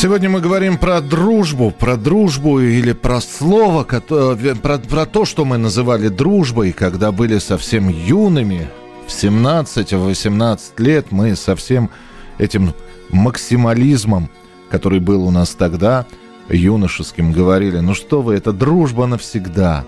Сегодня 0.00 0.30
мы 0.30 0.40
говорим 0.40 0.78
про 0.78 1.02
дружбу, 1.02 1.70
про 1.70 1.98
дружбу 1.98 2.58
или 2.58 2.92
про 2.94 3.20
слово, 3.20 3.84
про, 3.84 4.78
про 4.78 5.04
то, 5.04 5.26
что 5.26 5.44
мы 5.44 5.58
называли 5.58 6.08
дружбой, 6.08 6.72
когда 6.72 7.12
были 7.12 7.38
совсем 7.38 7.90
юными, 7.90 8.70
в 9.06 9.10
17-18 9.10 10.58
лет 10.78 11.08
мы 11.10 11.36
совсем 11.36 11.90
этим 12.38 12.72
максимализмом, 13.10 14.30
который 14.70 15.00
был 15.00 15.26
у 15.26 15.30
нас 15.30 15.50
тогда, 15.50 16.06
юношеским, 16.48 17.32
говорили, 17.32 17.80
ну 17.80 17.92
что 17.92 18.22
вы, 18.22 18.36
это 18.36 18.54
дружба 18.54 19.04
навсегда. 19.04 19.84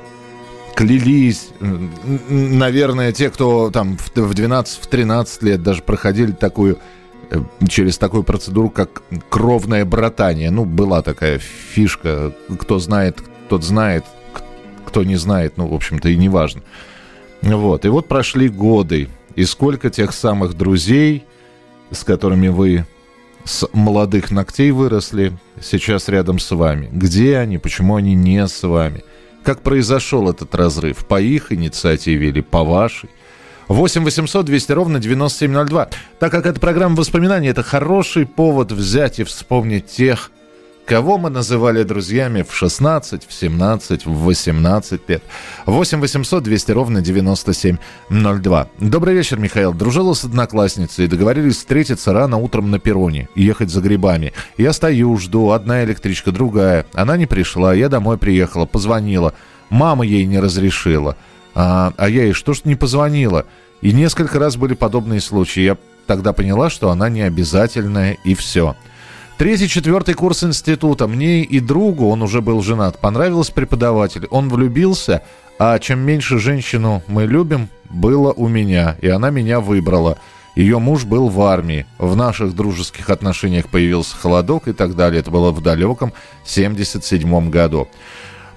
Клялись, 0.77 1.49
наверное, 1.59 3.13
те, 3.13 3.31
кто 3.31 3.71
там 3.71 3.97
в 3.97 4.15
12-13 4.15 5.27
лет 5.41 5.63
даже 5.63 5.81
проходили 5.81 6.33
такую 6.33 6.77
Э, 6.77 6.81
через 7.69 7.99
такую 7.99 8.23
процедуру, 8.23 8.71
как 8.71 9.03
кровное 9.29 9.85
братание. 9.85 10.51
Ну, 10.51 10.65
была 10.65 11.03
такая 11.03 11.39
фишка. 11.39 12.33
Кто 12.59 12.79
знает, 12.79 13.23
тот 13.49 13.65
знает. 13.65 14.05
Кто 14.87 15.05
не 15.05 15.17
знает, 15.17 15.57
ну, 15.57 15.69
в 15.69 15.75
общем-то, 15.75 16.09
и 16.09 16.17
не 16.17 16.29
важно. 16.29 16.63
Вот. 17.43 17.85
И 17.85 17.89
вот 17.89 18.09
прошли 18.09 18.49
годы. 18.49 19.09
И 19.35 19.45
сколько 19.45 19.91
тех 19.91 20.13
самых 20.13 20.55
друзей, 20.55 21.25
с 21.91 22.05
которыми 22.05 22.49
вы 22.49 22.87
с 23.45 23.67
молодых 23.73 24.31
ногтей 24.31 24.71
выросли, 24.71 25.33
сейчас 25.61 26.09
рядом 26.09 26.39
с 26.39 26.51
вами. 26.51 26.89
Где 26.93 27.39
они, 27.39 27.59
почему 27.59 27.97
они 27.97 28.15
не 28.15 28.47
с 28.47 28.63
вами? 28.63 29.03
Как 29.43 29.63
произошел 29.63 30.31
этот 30.31 30.55
разрыв? 30.55 31.05
По 31.07 31.21
их 31.21 31.51
инициативе 31.51 32.29
или 32.29 32.41
по 32.41 32.63
вашей? 32.63 33.11
8 33.73 34.05
800 34.05 34.45
200 34.45 34.73
ровно 34.73 34.99
9702. 34.99 35.89
Так 36.19 36.31
как 36.31 36.47
это 36.47 36.61
программа 36.61 36.97
воспоминаний, 36.97 37.49
это 37.49 37.63
хороший 37.63 38.27
повод 38.27 38.71
взять 38.71 39.19
и 39.19 39.25
вспомнить 39.25 39.87
тех, 39.87 40.31
кого 40.85 41.17
мы 41.17 41.31
называли 41.31 41.83
друзьями 41.83 42.43
в 42.43 42.55
16, 42.55 43.27
в 43.27 43.33
17, 43.33 44.05
в 44.05 44.25
18 44.25 45.09
лет. 45.09 45.23
8 45.65 46.01
800 46.01 46.43
200 46.43 46.73
ровно 46.73 47.01
9702. 47.01 48.69
Добрый 48.79 49.15
вечер, 49.15 49.39
Михаил. 49.39 49.73
Дружила 49.73 50.13
с 50.13 50.25
одноклассницей. 50.25 51.09
Договорились 51.09 51.57
встретиться 51.57 52.13
рано 52.13 52.37
утром 52.37 52.71
на 52.71 52.79
перроне 52.79 53.29
и 53.35 53.43
ехать 53.43 53.71
за 53.71 53.81
грибами. 53.81 54.35
Я 54.59 54.75
стою, 54.75 55.17
жду. 55.17 55.51
Одна 55.51 55.83
электричка, 55.85 56.31
другая. 56.31 56.85
Она 56.93 57.17
не 57.17 57.25
пришла. 57.25 57.73
Я 57.73 57.89
домой 57.89 58.19
приехала, 58.19 58.67
позвонила. 58.67 59.33
Мама 59.71 60.05
ей 60.05 60.27
не 60.27 60.41
разрешила. 60.41 61.17
А, 61.55 61.93
а 61.97 62.09
я 62.09 62.25
ей 62.25 62.33
что 62.33 62.55
ж 62.55 62.63
не 62.65 62.75
позвонила? 62.75 63.47
И 63.81 63.93
несколько 63.93 64.39
раз 64.39 64.57
были 64.57 64.75
подобные 64.75 65.21
случаи. 65.21 65.61
Я 65.61 65.77
тогда 66.07 66.33
поняла, 66.33 66.71
что 66.71 66.91
она 66.91 67.09
не 67.09 67.23
обязательная, 67.23 68.17
и 68.25 68.35
все. 68.35 68.77
Третий, 69.39 69.69
четвертый 69.69 70.15
курс 70.15 70.45
института. 70.45 71.09
Мне 71.09 71.43
и 71.43 71.59
другу, 71.59 72.09
он 72.09 72.23
уже 72.23 72.41
был 72.41 72.63
женат, 72.63 73.01
понравился 73.01 73.53
преподаватель. 73.53 74.27
Он 74.31 74.49
влюбился, 74.49 75.23
а 75.59 75.79
чем 75.79 76.01
меньше 76.01 76.39
женщину 76.39 77.03
мы 77.09 77.27
любим, 77.27 77.69
было 77.91 78.33
у 78.33 78.47
меня, 78.49 78.97
и 79.01 79.09
она 79.09 79.31
меня 79.31 79.61
выбрала. 79.61 80.19
Ее 80.55 80.79
муж 80.79 81.05
был 81.05 81.29
в 81.29 81.41
армии. 81.41 81.87
В 81.99 82.15
наших 82.15 82.55
дружеских 82.55 83.11
отношениях 83.11 83.69
появился 83.69 84.17
холодок 84.17 84.69
и 84.69 84.73
так 84.73 84.95
далее. 84.95 85.21
Это 85.21 85.31
было 85.31 85.51
в 85.51 85.63
далеком 85.63 86.13
77 86.45 87.51
году. 87.51 87.89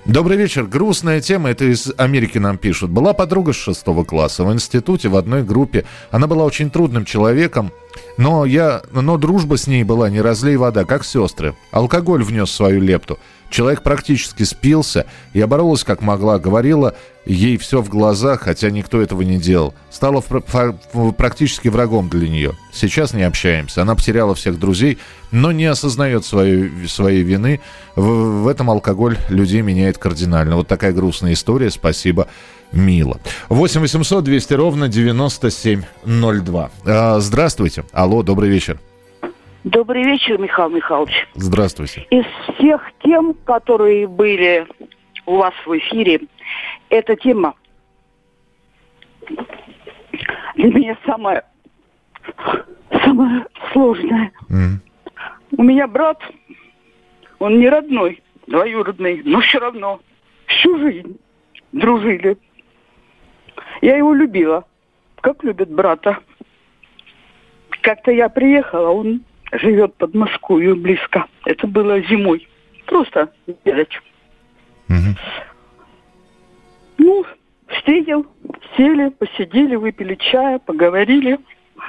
Добрый 0.06 0.38
вечер. 0.38 0.66
Грустная 0.66 1.20
тема. 1.20 1.50
Это 1.50 1.66
из 1.66 1.92
Америки 1.98 2.38
нам 2.38 2.60
пишут. 2.60 2.92
Была 2.92 3.14
подруга 3.14 3.54
с 3.54 3.56
шестого 3.56 4.04
класса 4.04 4.44
в 4.44 4.54
институте 4.54 5.10
в 5.10 5.16
одной 5.16 5.42
группе. 5.42 5.84
Она 6.12 6.28
была 6.28 6.44
очень 6.44 6.70
трудным 6.70 7.06
человеком, 7.06 7.72
но 8.16 8.46
я, 8.46 8.84
но 8.92 9.18
дружба 9.18 9.58
с 9.58 9.66
ней 9.66 9.84
была 9.84 10.12
не 10.12 10.22
разлей 10.22 10.58
вода, 10.58 10.86
как 10.86 11.04
сестры. 11.04 11.56
Алкоголь 11.72 12.24
внес 12.24 12.52
свою 12.52 12.82
лепту. 12.82 13.18
Человек 13.50 13.84
практически 13.84 14.44
спился. 14.44 15.06
Я 15.34 15.48
боролась 15.48 15.84
как 15.84 16.02
могла, 16.02 16.40
говорила 16.40 16.96
ей 17.26 17.58
все 17.58 17.82
в 17.82 17.90
глаза, 17.90 18.38
хотя 18.38 18.70
никто 18.70 19.02
этого 19.02 19.22
не 19.22 19.38
делал. 19.38 19.74
Стала 19.90 20.22
практически 20.22 21.68
врагом 21.70 22.10
для 22.10 22.30
нее. 22.30 22.54
Сейчас 22.74 23.14
не 23.14 23.24
общаемся. 23.24 23.82
Она 23.82 23.96
потеряла 23.96 24.36
всех 24.36 24.60
друзей, 24.60 25.00
но 25.32 25.52
не 25.52 25.66
осознает 25.66 26.26
своей, 26.26 26.88
своей 26.88 27.24
вины. 27.24 27.62
В, 27.96 28.44
в 28.44 28.48
этом 28.48 28.70
алкоголь 28.70 29.18
людей 29.30 29.62
меняет 29.62 29.98
кардинально. 29.98 30.56
Вот 30.56 30.68
такая 30.68 30.92
грустная 30.92 31.34
история. 31.34 31.72
Спасибо, 31.72 32.28
мило. 32.72 33.20
8 33.50 33.82
800 33.82 34.24
200 34.24 34.54
ровно 34.54 34.88
9702. 34.88 36.72
А, 36.86 37.20
здравствуйте. 37.20 37.86
Алло, 37.92 38.22
добрый 38.22 38.50
вечер. 38.50 38.80
Добрый 39.66 40.04
вечер, 40.04 40.38
Михаил 40.38 40.70
Михайлович. 40.70 41.28
Здравствуйте. 41.34 42.06
Из 42.12 42.26
всех 42.54 42.88
тем, 43.04 43.34
которые 43.46 44.06
были 44.06 44.68
у 45.26 45.38
вас 45.38 45.56
в 45.66 45.76
эфире, 45.80 46.22
эта 46.90 47.16
тема 47.16 47.56
для 50.54 50.72
меня 50.72 50.96
самая, 51.04 51.46
самая 52.92 53.48
сложная. 53.74 54.32
Mm. 54.52 54.76
У 55.58 55.64
меня 55.64 55.88
брат, 55.88 56.22
он 57.40 57.58
не 57.58 57.68
родной, 57.68 58.22
двоюродный, 58.46 59.24
но 59.26 59.42
все 59.42 59.58
равно 59.58 60.00
всю 60.46 60.78
жизнь 60.78 61.18
дружили. 61.72 62.38
Я 63.82 63.98
его 63.98 64.14
любила, 64.14 64.64
как 65.22 65.44
любят 65.44 65.72
брата. 65.72 66.20
Как-то 67.82 68.12
я 68.12 68.30
приехала, 68.30 68.90
он 68.90 69.24
живет 69.60 69.96
под 69.96 70.14
Москвой 70.14 70.74
близко. 70.76 71.26
Это 71.46 71.68
было 71.68 72.02
зимой. 72.02 72.48
Просто 72.86 73.32
делать. 73.64 74.00
Ну, 76.98 77.26
встретил, 77.68 78.26
сели, 78.78 79.10
посидели, 79.10 79.76
выпили 79.76 80.16
чая, 80.16 80.60
поговорили. 80.60 81.40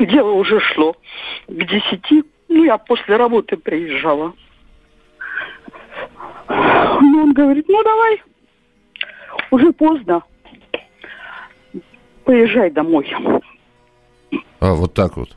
Дело 0.00 0.32
уже 0.32 0.61
шло 0.61 0.96
к 1.46 1.52
десяти. 1.52 2.25
Ну, 2.49 2.64
я 2.64 2.78
после 2.78 3.16
работы 3.16 3.56
приезжала. 3.56 4.35
Ну, 6.49 7.23
он 7.23 7.32
говорит, 7.32 7.66
ну, 7.68 7.82
давай, 7.82 8.23
уже 9.50 9.73
поздно, 9.73 10.23
поезжай 12.25 12.70
домой. 12.70 13.12
А, 14.61 14.75
вот 14.75 14.94
так 14.94 15.16
вот. 15.16 15.37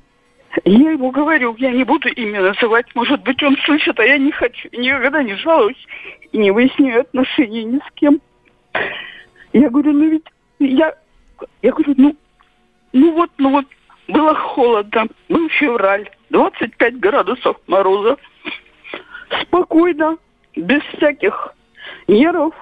Я 0.66 0.92
ему 0.92 1.12
говорю, 1.12 1.56
я 1.58 1.72
не 1.72 1.84
буду 1.84 2.10
имя 2.10 2.42
называть, 2.42 2.88
может 2.96 3.22
быть, 3.24 3.42
он 3.44 3.56
слышит, 3.66 4.00
а 4.00 4.04
я 4.04 4.18
не 4.18 4.32
хочу, 4.32 4.70
никогда 4.72 5.24
не 5.24 5.36
жалуюсь 5.36 5.88
и 6.32 6.38
не 6.38 6.52
выясняю 6.52 7.02
отношений 7.02 7.64
ни 7.64 7.78
с 7.78 7.92
кем. 7.96 8.20
Я 9.54 9.70
говорю, 9.70 9.94
ну 9.94 10.10
ведь 10.10 10.26
я, 10.60 10.96
я 11.62 11.72
говорю, 11.72 11.94
ну, 11.98 12.16
ну 12.94 13.14
вот, 13.14 13.32
ну 13.38 13.52
вот, 13.52 13.66
было 14.08 14.36
холодно, 14.36 15.08
был 15.28 15.50
февраль, 15.50 16.10
25 16.30 17.00
градусов 17.00 17.58
мороза. 17.68 18.18
Спокойно, 19.44 20.18
без 20.56 20.82
всяких 20.96 21.54
нервов. 22.08 22.56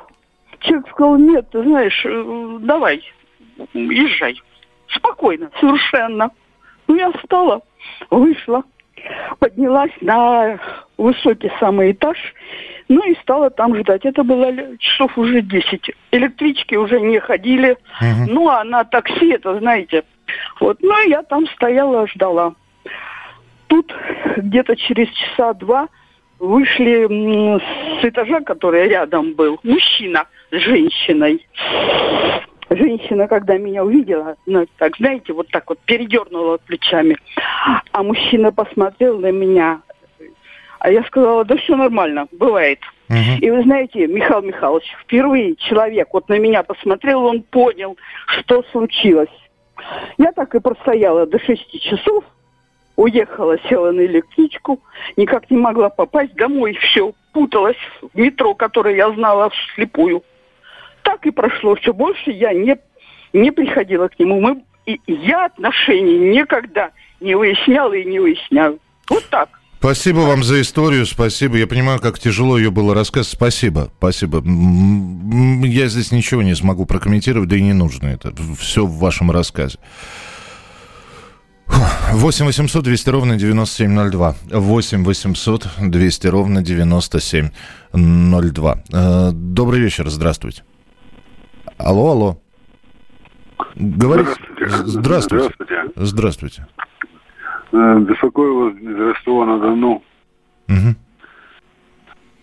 Человек 0.60 0.90
сказал, 0.90 1.18
нет, 1.18 1.50
ты 1.52 1.64
знаешь, 1.64 2.06
э, 2.06 2.58
давай, 2.62 3.02
езжай. 3.74 4.42
Спокойно, 4.90 5.52
совершенно. 5.60 6.32
Ну, 6.88 6.96
я 6.96 7.12
встала, 7.12 7.62
вышла, 8.10 8.64
поднялась 9.40 9.92
на 10.02 10.60
высокий 10.98 11.52
самый 11.60 11.92
этаж, 11.92 12.18
ну 12.90 13.04
и 13.10 13.16
стала 13.22 13.50
там 13.50 13.76
ждать. 13.76 14.06
Это 14.06 14.24
было 14.24 14.54
часов 14.80 15.18
уже 15.18 15.42
10. 15.42 15.92
Электрички 16.12 16.76
уже 16.76 17.00
не 17.00 17.20
ходили. 17.20 17.78
Угу. 18.02 18.32
Ну, 18.32 18.50
а 18.50 18.64
на 18.64 18.84
такси, 18.84 19.32
это 19.32 19.58
знаете. 19.60 20.04
Вот, 20.60 20.78
ну 20.82 21.06
и 21.06 21.10
я 21.10 21.24
там 21.24 21.48
стояла, 21.48 22.08
ждала. 22.08 22.54
Тут 23.68 23.94
где-то 24.38 24.76
через 24.76 25.10
часа 25.10 25.54
два 25.54 25.88
вышли 26.40 27.08
с 28.00 28.06
этажа, 28.06 28.42
который 28.42 28.88
рядом 28.88 29.34
был, 29.34 29.60
мужчина 29.64 30.26
с 30.52 30.58
женщиной. 30.58 31.46
Женщина, 32.70 33.28
когда 33.28 33.58
меня 33.58 33.84
увидела, 33.84 34.36
ну, 34.46 34.66
так, 34.78 34.98
знаете, 34.98 35.34
вот 35.34 35.48
так 35.50 35.70
вот 35.70 35.80
передернула 35.86 36.58
плечами. 36.58 37.18
А 37.92 38.04
мужчина 38.04 38.52
посмотрел 38.52 39.20
на 39.20 39.32
меня. 39.32 39.82
А 40.80 40.92
я 40.92 41.04
сказала, 41.04 41.46
да 41.46 41.56
все 41.58 41.76
нормально, 41.76 42.28
бывает. 42.32 42.80
Uh-huh. 43.10 43.40
И 43.40 43.50
вы 43.50 43.64
знаете, 43.64 44.06
Михаил 44.08 44.42
Михайлович, 44.42 44.86
впервые 45.02 45.56
человек 45.56 46.10
вот 46.12 46.28
на 46.30 46.38
меня 46.38 46.62
посмотрел, 46.64 47.24
он 47.24 47.42
понял, 47.42 47.98
что 48.28 48.64
случилось. 48.72 49.30
Я 50.18 50.32
так 50.34 50.54
и 50.56 50.60
простояла 50.60 51.26
до 51.26 51.40
шести 51.40 51.80
часов, 51.80 52.26
уехала, 52.96 53.58
села 53.70 53.92
на 53.92 54.02
электричку, 54.02 54.82
никак 55.16 55.50
не 55.50 55.58
могла 55.58 55.90
попасть 55.90 56.36
домой, 56.36 56.74
все, 56.74 57.14
путалась 57.32 57.78
в 58.02 58.18
метро, 58.18 58.54
которое 58.56 58.96
я 58.96 59.12
знала 59.12 59.50
вслепую. 59.50 60.24
Так 61.08 61.26
и 61.26 61.32
прошло 61.32 61.74
все 61.76 61.94
больше, 61.94 62.32
я 62.32 62.52
не, 62.52 62.76
не 63.32 63.52
приходила 63.52 64.10
к 64.10 64.20
нему. 64.20 64.42
Мы, 64.42 64.66
и 64.86 65.00
я 65.08 65.46
отношений 65.46 66.18
никогда 66.18 66.92
не 67.22 67.34
выясняла 67.34 67.94
и 67.94 68.04
не 68.04 68.20
выясняю. 68.20 68.80
Вот 69.10 69.24
так. 69.30 69.48
Спасибо 69.80 70.20
вам 70.20 70.44
за 70.44 70.60
историю, 70.60 71.06
спасибо. 71.06 71.56
Я 71.56 71.66
понимаю, 71.66 72.02
как 72.02 72.20
тяжело 72.20 72.58
ее 72.58 72.72
было 72.72 72.94
рассказать. 72.94 73.32
Спасибо, 73.32 73.90
спасибо. 74.00 74.44
Я 75.66 75.88
здесь 75.88 76.12
ничего 76.12 76.42
не 76.42 76.56
смогу 76.56 76.86
прокомментировать, 76.86 77.48
да 77.48 77.56
и 77.56 77.62
не 77.62 77.72
нужно 77.72 78.10
это. 78.10 78.34
Все 78.60 78.86
в 78.86 78.98
вашем 78.98 79.32
рассказе. 79.32 79.80
8 81.68 82.46
800 82.46 82.84
200 82.84 83.10
ровно 83.10 83.38
9702. 83.38 84.36
8 84.52 85.06
800 85.06 85.68
200 85.80 86.28
ровно 86.28 86.62
9702. 86.62 88.84
Э, 88.92 89.32
добрый 89.32 89.80
вечер, 89.80 90.10
здравствуйте. 90.10 90.64
Алло, 91.78 92.12
алло. 92.12 92.38
Говорите. 93.76 94.32
Здравствуйте. 94.60 95.46
Здравствуйте. 95.46 95.92
Здравствуйте. 95.96 96.68
Э, 97.72 98.00
беспокою 98.00 98.72
вас 98.72 98.74
из 98.82 98.98
Ростова-на-Дону. 98.98 100.04
Угу. 100.70 100.96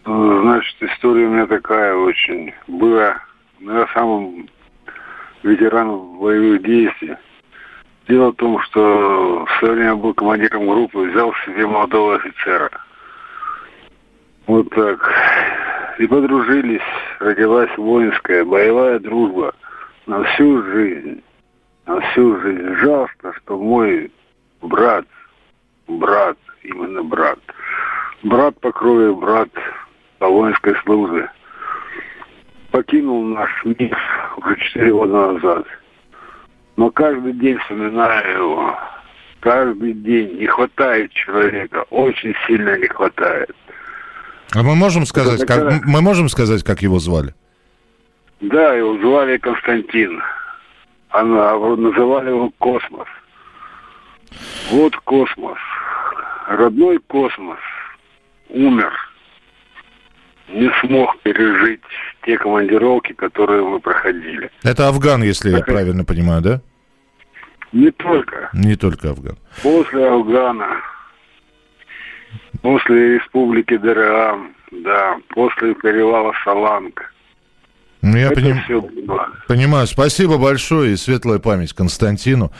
Значит, 0.06 0.76
история 0.82 1.26
у 1.26 1.30
меня 1.30 1.46
такая 1.46 1.94
очень. 1.94 2.52
Была, 2.68 3.16
ну, 3.58 3.78
я 3.78 3.86
сам 3.94 4.46
ветеран 5.42 6.18
боевых 6.18 6.62
действий. 6.62 7.16
Дело 8.06 8.30
в 8.30 8.36
том, 8.36 8.60
что 8.62 9.46
в 9.46 9.58
свое 9.58 9.74
время 9.74 9.96
был 9.96 10.12
командиром 10.14 10.66
группы, 10.68 11.10
взял 11.10 11.32
себе 11.44 11.66
молодого 11.66 12.16
офицера. 12.16 12.70
Вот 14.46 14.68
так. 14.70 15.10
И 15.98 16.06
подружились, 16.06 16.80
родилась 17.20 17.70
воинская, 17.76 18.44
боевая 18.44 18.98
дружба 18.98 19.54
на 20.06 20.22
всю 20.24 20.62
жизнь. 20.64 21.22
На 21.86 22.00
всю 22.00 22.40
жизнь. 22.40 22.74
Жалко, 22.76 23.32
что 23.34 23.58
мой 23.58 24.10
брат, 24.62 25.06
брат, 25.86 26.36
именно 26.62 27.02
брат, 27.02 27.38
брат 28.22 28.58
по 28.60 28.72
крови, 28.72 29.12
брат 29.12 29.50
по 30.18 30.28
воинской 30.28 30.74
службе, 30.84 31.30
покинул 32.70 33.22
наш 33.24 33.50
мир 33.64 33.96
уже 34.38 34.56
четыре 34.56 34.92
года 34.92 35.32
назад– 35.32 35.66
но 36.76 36.90
каждый 36.90 37.32
день 37.34 37.58
вспоминаю 37.58 38.36
его. 38.36 38.78
Каждый 39.40 39.92
день 39.92 40.38
не 40.38 40.46
хватает 40.46 41.12
человека, 41.12 41.84
очень 41.90 42.34
сильно 42.46 42.76
не 42.78 42.86
хватает. 42.88 43.54
А 44.52 44.62
мы 44.62 44.74
можем 44.74 45.06
сказать, 45.06 45.44
как, 45.46 45.84
мы 45.84 46.00
можем 46.00 46.28
сказать, 46.28 46.62
как 46.62 46.82
его 46.82 46.98
звали? 46.98 47.34
Да, 48.40 48.74
его 48.74 48.98
звали 48.98 49.38
Константин. 49.38 50.22
Она 51.10 51.56
называли 51.76 52.30
его 52.30 52.50
Космос. 52.58 53.08
Вот 54.70 54.96
космос. 54.96 55.58
Родной 56.48 56.98
космос 57.06 57.58
умер. 58.48 58.92
Не 60.48 60.70
смог 60.80 61.18
пережить 61.20 61.80
те 62.24 62.36
командировки, 62.36 63.12
которые 63.12 63.64
мы 63.64 63.80
проходили. 63.80 64.50
Это 64.62 64.88
Афган, 64.88 65.22
если 65.22 65.50
так, 65.50 65.60
я 65.60 65.64
правильно 65.64 66.04
понимаю, 66.04 66.42
да? 66.42 66.60
Не 67.72 67.90
только. 67.90 68.50
Не 68.52 68.76
только 68.76 69.10
Афган. 69.10 69.38
После 69.62 70.06
Афгана, 70.06 70.80
после 72.64 73.18
республики 73.18 73.76
ДРА, 73.76 74.38
да, 74.72 75.18
после 75.28 75.74
перевала 75.74 76.32
Саланг. 76.44 77.12
Ну, 78.00 78.16
я 78.16 78.30
поним... 78.30 78.58
понимаю. 79.46 79.86
Спасибо 79.86 80.38
большое 80.38 80.94
и 80.94 80.96
светлая 80.96 81.38
память 81.38 81.74
Константину. 81.74 82.52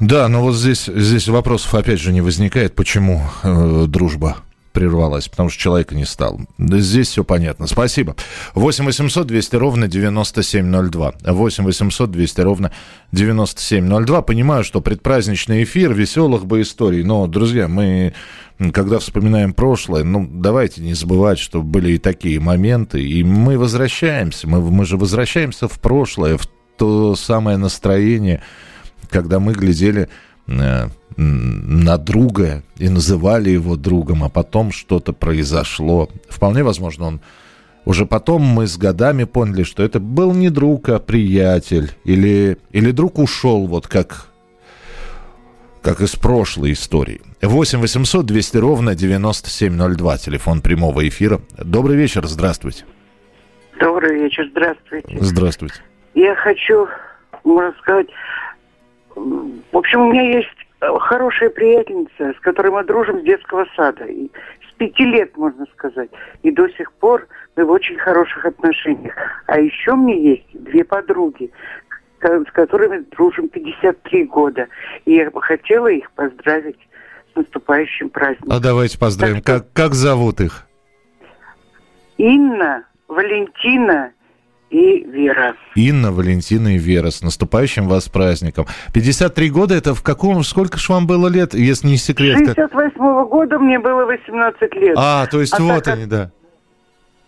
Да, 0.00 0.26
но 0.26 0.42
вот 0.42 0.56
здесь, 0.56 0.86
здесь 0.86 1.28
вопросов 1.28 1.72
опять 1.74 2.00
же 2.00 2.12
не 2.12 2.22
возникает, 2.22 2.74
почему 2.74 3.22
э, 3.44 3.84
дружба 3.86 4.38
прервалась, 4.72 5.28
потому 5.28 5.50
что 5.50 5.60
человека 5.60 5.94
не 5.94 6.04
стало. 6.04 6.40
Здесь 6.58 7.08
все 7.08 7.24
понятно. 7.24 7.66
Спасибо. 7.66 8.16
8 8.54 8.84
800 8.84 9.26
200 9.26 9.56
ровно 9.56 9.88
9702. 9.88 11.14
8 11.24 11.64
800 11.64 12.10
200 12.10 12.40
ровно 12.40 12.72
9702. 13.12 14.22
Понимаю, 14.22 14.64
что 14.64 14.80
предпраздничный 14.80 15.64
эфир, 15.64 15.92
веселых 15.92 16.46
бы 16.46 16.62
историй. 16.62 17.02
Но, 17.02 17.26
друзья, 17.26 17.68
мы, 17.68 18.14
когда 18.72 18.98
вспоминаем 18.98 19.52
прошлое, 19.52 20.04
ну, 20.04 20.28
давайте 20.30 20.82
не 20.82 20.94
забывать, 20.94 21.38
что 21.38 21.62
были 21.62 21.92
и 21.92 21.98
такие 21.98 22.40
моменты. 22.40 23.02
И 23.02 23.24
мы 23.24 23.58
возвращаемся. 23.58 24.48
Мы, 24.48 24.60
мы 24.60 24.84
же 24.84 24.96
возвращаемся 24.96 25.68
в 25.68 25.80
прошлое, 25.80 26.36
в 26.36 26.46
то 26.76 27.14
самое 27.14 27.56
настроение, 27.58 28.42
когда 29.10 29.38
мы 29.40 29.52
глядели 29.52 30.08
на 30.50 31.98
друга 31.98 32.62
и 32.76 32.88
называли 32.88 33.50
его 33.50 33.76
другом, 33.76 34.24
а 34.24 34.28
потом 34.28 34.72
что-то 34.72 35.12
произошло. 35.12 36.08
Вполне 36.28 36.62
возможно, 36.62 37.06
он 37.06 37.20
уже 37.84 38.06
потом 38.06 38.42
мы 38.42 38.66
с 38.66 38.76
годами 38.76 39.24
поняли, 39.24 39.62
что 39.62 39.82
это 39.82 40.00
был 40.00 40.34
не 40.34 40.50
друг, 40.50 40.88
а 40.88 40.98
приятель. 40.98 41.90
Или, 42.04 42.58
или 42.70 42.90
друг 42.90 43.18
ушел, 43.18 43.66
вот 43.66 43.86
как, 43.86 44.26
как 45.82 46.00
из 46.00 46.14
прошлой 46.16 46.72
истории. 46.72 47.22
8 47.42 47.78
800 47.80 48.26
200 48.26 48.56
ровно 48.58 48.94
9702, 48.94 50.18
телефон 50.18 50.60
прямого 50.60 51.08
эфира. 51.08 51.40
Добрый 51.58 51.96
вечер, 51.96 52.26
здравствуйте. 52.26 52.84
Добрый 53.80 54.22
вечер, 54.22 54.46
здравствуйте. 54.50 55.18
Здравствуйте. 55.20 55.76
Я 56.14 56.34
хочу, 56.34 56.86
можно 57.44 57.72
сказать, 57.80 58.08
в 59.72 59.76
общем, 59.76 60.02
у 60.02 60.12
меня 60.12 60.22
есть 60.22 60.48
э, 60.80 60.86
хорошая 60.98 61.50
приятельница, 61.50 62.32
с 62.36 62.40
которой 62.40 62.72
мы 62.72 62.84
дружим 62.84 63.20
с 63.20 63.22
детского 63.22 63.66
сада. 63.76 64.04
И 64.04 64.30
с 64.68 64.72
пяти 64.76 65.04
лет, 65.04 65.36
можно 65.36 65.66
сказать. 65.72 66.10
И 66.42 66.50
до 66.50 66.68
сих 66.70 66.92
пор 66.92 67.26
мы 67.56 67.64
в 67.64 67.70
очень 67.70 67.98
хороших 67.98 68.44
отношениях. 68.44 69.14
А 69.46 69.58
еще 69.58 69.94
мне 69.94 70.32
есть 70.32 70.46
две 70.52 70.84
подруги, 70.84 71.50
с 72.20 72.52
которыми 72.52 73.04
дружим 73.10 73.48
53 73.48 74.24
года. 74.24 74.68
И 75.04 75.14
я 75.14 75.30
бы 75.30 75.42
хотела 75.42 75.88
их 75.88 76.10
поздравить 76.12 76.78
с 77.32 77.36
наступающим 77.36 78.10
праздником. 78.10 78.52
А 78.52 78.60
давайте 78.60 78.98
поздравим. 78.98 79.42
Так, 79.42 79.44
как, 79.44 79.72
как 79.72 79.94
зовут 79.94 80.40
их? 80.40 80.66
Инна, 82.16 82.84
Валентина 83.08 84.12
и 84.70 85.04
Вера. 85.04 85.54
Инна, 85.74 86.12
Валентина 86.12 86.74
и 86.74 86.78
Вера. 86.78 87.10
С 87.10 87.22
наступающим 87.22 87.88
вас 87.88 88.08
праздником. 88.08 88.66
53 88.94 89.50
года, 89.50 89.74
это 89.74 89.94
в 89.94 90.02
каком, 90.02 90.42
сколько 90.44 90.78
ж 90.78 90.88
вам 90.88 91.06
было 91.06 91.28
лет, 91.28 91.54
если 91.54 91.88
не 91.88 91.96
секрет? 91.96 92.38
68 92.38 92.96
-го 92.96 93.28
года 93.28 93.58
мне 93.58 93.78
было 93.78 94.04
18 94.04 94.74
лет. 94.74 94.94
А, 94.96 95.26
то 95.26 95.40
есть 95.40 95.54
а 95.58 95.62
вот 95.62 95.88
они, 95.88 96.06
да. 96.06 96.30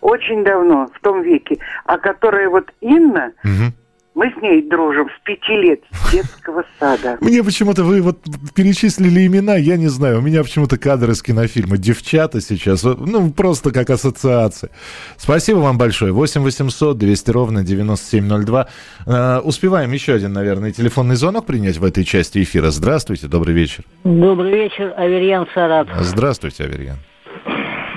Очень 0.01 0.45
давно, 0.45 0.89
в 0.93 1.01
том 1.01 1.23
веке. 1.23 1.59
А 1.85 1.99
которая 1.99 2.49
вот 2.49 2.71
Инна, 2.81 3.33
угу. 3.45 3.73
Мы 4.15 4.31
с 4.31 4.43
ней 4.43 4.63
дружим 4.69 5.09
с 5.09 5.25
пяти 5.25 5.53
лет, 5.53 5.81
с 5.91 6.13
детского 6.13 6.65
сада. 6.79 7.17
Мне 7.23 7.43
почему-то 7.43 7.83
вы 7.83 8.03
вот 8.03 8.19
перечислили 8.55 9.27
имена, 9.27 9.57
я 9.57 9.79
не 9.79 9.89
знаю, 9.89 10.19
у 10.19 10.21
меня 10.21 10.43
почему-то 10.43 10.77
кадры 10.77 11.13
из 11.13 11.23
кинофильма 11.23 11.79
«Девчата» 11.79 12.43
сейчас, 12.43 12.83
ну, 12.83 13.33
просто 13.33 13.73
как 13.73 13.89
ассоциация. 13.89 14.71
Спасибо 15.17 15.59
вам 15.59 15.79
большое. 15.79 16.13
8 16.13 16.43
800 16.43 16.99
200 16.99 17.31
ровно 17.31 17.65
9702. 17.65 18.69
Э, 19.07 19.41
успеваем 19.43 19.91
еще 19.93 20.13
один, 20.13 20.35
наверное, 20.35 20.73
телефонный 20.73 21.17
звонок 21.17 21.47
принять 21.47 21.79
в 21.79 21.85
этой 21.85 22.05
части 22.05 22.43
эфира. 22.43 22.71
Здравствуйте, 22.71 23.29
добрый 23.29 23.55
вечер. 23.55 23.85
Добрый 24.05 24.53
вечер, 24.53 24.93
Аверьян 24.95 25.47
Сарат. 25.55 25.89
Здравствуйте, 26.01 26.65
Аверьян. 26.65 26.99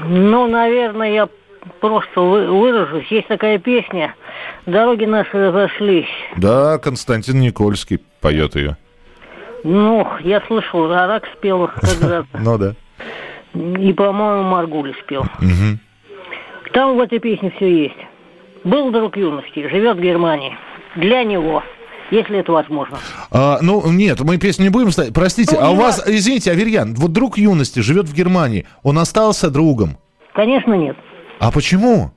Ну, 0.08 0.47
наверное, 0.47 1.12
я 1.12 1.30
просто 1.80 2.21
выражусь. 2.21 3.08
Есть 3.08 3.28
такая 3.28 3.60
песня 3.60 4.15
«Дороги 4.65 5.06
наши 5.06 5.32
разошлись». 5.38 6.10
Да, 6.38 6.78
Константин 6.78 7.39
Никольский 7.39 7.99
поет 8.21 8.56
ее. 8.56 8.78
Ну, 9.63 10.08
я 10.21 10.41
слышал, 10.41 10.88
Рарак 10.88 11.23
спел 11.38 11.69
когда-то. 11.82 12.28
Ну 12.39 12.58
да. 12.58 12.75
И, 13.54 13.93
по-моему, 13.93 14.43
Маргули 14.43 14.93
спел. 15.04 15.25
Там 16.73 16.97
в 16.97 16.99
этой 16.99 17.19
песне 17.19 17.51
все 17.56 17.84
есть. 17.84 17.97
Был 18.63 18.91
друг 18.91 19.15
юности, 19.15 19.67
живет 19.67 19.97
в 19.97 20.01
Германии. 20.01 20.58
Для 20.95 21.23
него 21.23 21.63
если 22.12 22.39
это 22.39 22.51
возможно. 22.51 22.99
А, 23.32 23.58
ну, 23.62 23.82
нет, 23.91 24.21
мы 24.21 24.38
песню 24.38 24.65
не 24.65 24.69
будем 24.69 24.91
ставить. 24.91 25.13
Простите, 25.13 25.56
ну, 25.56 25.65
а 25.65 25.69
у 25.71 25.75
вас, 25.75 26.04
извините, 26.06 26.51
Аверьян, 26.51 26.93
вот 26.95 27.12
друг 27.12 27.38
юности 27.38 27.80
живет 27.80 28.08
в 28.08 28.13
Германии, 28.13 28.65
он 28.84 28.99
остался 28.99 29.49
другом? 29.49 29.97
Конечно, 30.34 30.73
нет. 30.73 30.97
А 31.39 31.52
почему? 31.52 32.12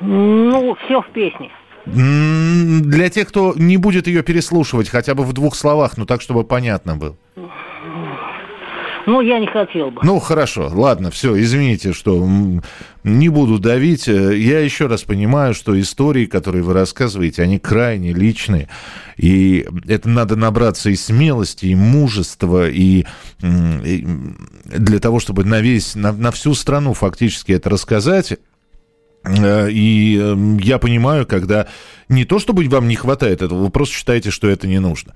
Ну, 0.00 0.76
все 0.84 1.00
в 1.02 1.10
песне. 1.12 1.50
Для 1.86 3.08
тех, 3.08 3.28
кто 3.28 3.54
не 3.56 3.76
будет 3.76 4.06
ее 4.06 4.22
переслушивать, 4.22 4.88
хотя 4.88 5.14
бы 5.14 5.24
в 5.24 5.32
двух 5.32 5.54
словах, 5.54 5.96
ну 5.96 6.04
так, 6.04 6.20
чтобы 6.20 6.44
понятно 6.44 6.96
было. 6.96 7.16
Ну, 9.08 9.22
я 9.22 9.38
не 9.38 9.46
хотел 9.46 9.90
бы. 9.90 10.02
Ну, 10.02 10.18
хорошо, 10.18 10.70
ладно, 10.70 11.10
все, 11.10 11.40
извините, 11.40 11.94
что 11.94 12.28
не 13.04 13.28
буду 13.30 13.58
давить. 13.58 14.06
Я 14.06 14.60
еще 14.60 14.86
раз 14.86 15.02
понимаю, 15.02 15.54
что 15.54 15.80
истории, 15.80 16.26
которые 16.26 16.62
вы 16.62 16.74
рассказываете, 16.74 17.42
они 17.42 17.58
крайне 17.58 18.12
личные. 18.12 18.68
И 19.16 19.66
это 19.86 20.10
надо 20.10 20.36
набраться 20.36 20.90
и 20.90 20.94
смелости, 20.94 21.66
и 21.66 21.74
мужества, 21.74 22.68
и, 22.68 23.06
и 23.42 24.06
для 24.64 24.98
того, 24.98 25.20
чтобы 25.20 25.42
на 25.44 25.62
весь, 25.62 25.94
на, 25.94 26.12
на 26.12 26.30
всю 26.30 26.52
страну 26.52 26.92
фактически 26.92 27.52
это 27.52 27.70
рассказать. 27.70 28.36
Э, 29.24 29.70
и 29.70 30.18
эм, 30.18 30.58
я 30.58 30.76
понимаю, 30.78 31.26
когда 31.26 31.66
не 32.10 32.26
то, 32.26 32.38
чтобы 32.38 32.68
вам 32.68 32.86
не 32.88 32.96
хватает 32.96 33.40
этого, 33.40 33.62
вы 33.62 33.70
просто 33.70 33.94
считаете, 33.94 34.30
что 34.30 34.50
это 34.50 34.66
не 34.66 34.80
нужно. 34.80 35.14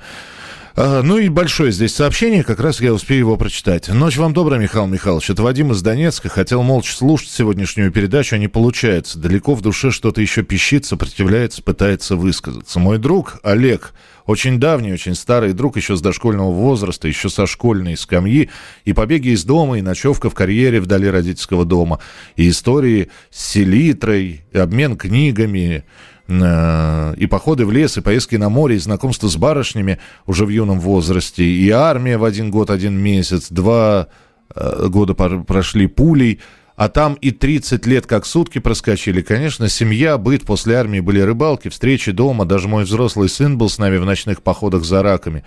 А, 0.75 1.03
ну 1.03 1.19
и 1.19 1.29
большое 1.29 1.71
здесь 1.71 1.95
сообщение, 1.95 2.43
как 2.45 2.59
раз 2.59 2.81
я 2.81 2.95
успею 2.95 3.21
его 3.21 3.37
прочитать. 3.37 3.89
Ночь 3.89 4.17
вам 4.17 4.33
добрая, 4.33 4.59
Михаил 4.59 4.87
Михайлович. 4.87 5.29
Это 5.29 5.43
Вадим 5.43 5.73
из 5.73 5.83
Донецка. 5.83 6.31
Хотел 6.31 6.63
молча 6.63 6.95
слушать 6.95 7.29
сегодняшнюю 7.29 7.93
передачу, 7.93 8.37
а 8.37 8.39
не 8.39 8.49
получается. 8.49 9.19
Далеко 9.19 9.55
в 9.55 9.61
душе 9.61 9.91
что-то 9.91 10.23
еще 10.23 10.43
пищит, 10.43 10.87
сопротивляется, 10.87 11.63
пытается 11.63 12.17
высказаться. 12.17 12.79
Мой 12.79 12.97
друг 12.97 13.39
Олег, 13.43 13.93
очень 14.25 14.59
давний, 14.59 14.95
очень 14.95 15.15
старый 15.15 15.53
друг, 15.53 15.77
еще 15.77 15.95
с 15.95 16.01
дошкольного 16.01 16.51
возраста, 16.51 17.07
еще 17.07 17.29
со 17.29 17.47
школьной 17.47 17.99
скамьи, 17.99 18.49
и 18.87 18.95
побеги 18.95 19.29
из 19.29 19.45
дома, 19.45 19.79
и 19.79 19.83
ночевка 19.83 20.31
в 20.31 20.35
карьере 20.35 20.81
вдали 20.81 21.11
родительского 21.11 21.67
дома, 21.67 21.99
и 22.37 22.49
истории 22.49 23.11
с 23.31 23.45
селитрой, 23.45 24.47
и 24.51 24.59
обмен 24.59 24.97
книгами, 24.97 25.85
Э, 25.85 26.12
и 26.41 27.27
походы 27.27 27.67
в 27.67 27.73
лес, 27.73 27.97
и 27.97 28.01
поездки 28.01 28.37
на 28.37 28.49
море, 28.49 28.77
и 28.77 28.79
знакомство 28.79 29.29
с 29.29 29.37
барышнями 29.37 29.99
уже 30.27 30.47
в 30.47 30.49
юном 30.49 30.81
возрасте, 30.81 31.45
и 31.45 31.71
армия 31.71 32.19
в 32.19 32.25
один 32.25 32.51
год, 32.51 32.71
один 32.71 32.97
месяц, 32.97 33.49
два 33.51 34.09
э, 34.55 34.87
года 34.89 35.15
прошли 35.15 35.87
пулей, 35.87 36.41
а 36.77 36.89
там 36.89 37.15
и 37.15 37.31
30 37.31 37.87
лет 37.87 38.07
как 38.07 38.25
сутки 38.25 38.59
проскочили. 38.59 39.21
Конечно, 39.21 39.69
семья, 39.69 40.17
быт, 40.17 40.45
после 40.45 40.77
армии 40.77 41.01
были 41.01 41.21
рыбалки, 41.21 41.69
встречи 41.69 42.13
дома, 42.13 42.45
даже 42.45 42.69
мой 42.69 42.85
взрослый 42.85 43.29
сын 43.29 43.59
был 43.59 43.69
с 43.69 43.79
нами 43.79 43.99
в 43.99 44.05
ночных 44.05 44.43
походах 44.43 44.85
за 44.85 45.03
раками. 45.03 45.45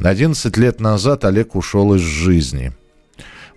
11 0.00 0.56
лет 0.56 0.80
назад 0.80 1.24
Олег 1.24 1.54
ушел 1.56 1.94
из 1.94 2.00
жизни– 2.00 2.72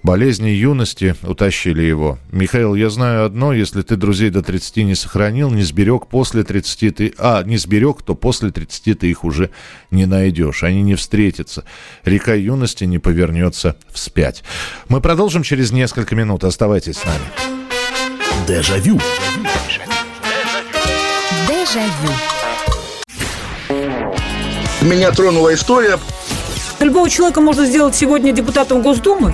Болезни 0.03 0.49
юности 0.49 1.15
утащили 1.23 1.81
его. 1.81 2.17
Михаил, 2.31 2.75
я 2.75 2.89
знаю 2.89 3.25
одно, 3.25 3.51
если 3.51 3.81
ты 3.81 3.95
друзей 3.95 4.29
до 4.29 4.41
30 4.41 4.77
не 4.77 4.95
сохранил, 4.95 5.49
не 5.49 5.63
сберег 5.63 6.07
после 6.07 6.43
30 6.43 6.95
ты... 6.95 7.13
А, 7.17 7.43
не 7.43 7.57
сберег, 7.57 8.01
то 8.03 8.15
после 8.15 8.51
30 8.51 8.99
ты 8.99 9.09
их 9.09 9.23
уже 9.23 9.49
не 9.91 10.05
найдешь. 10.05 10.63
Они 10.63 10.81
не 10.81 10.95
встретятся. 10.95 11.65
Река 12.03 12.33
юности 12.33 12.85
не 12.85 12.99
повернется 12.99 13.75
вспять. 13.91 14.43
Мы 14.87 15.01
продолжим 15.01 15.43
через 15.43 15.71
несколько 15.71 16.15
минут. 16.15 16.43
Оставайтесь 16.43 16.97
с 16.97 17.05
нами. 17.05 17.25
Дежавю. 18.47 18.99
Дежавю. 21.47 22.13
Меня 24.81 25.11
тронула 25.11 25.53
история. 25.53 25.99
Любого 26.79 27.09
человека 27.09 27.41
можно 27.41 27.65
сделать 27.65 27.95
сегодня 27.95 28.31
депутатом 28.31 28.81
Госдумы. 28.81 29.33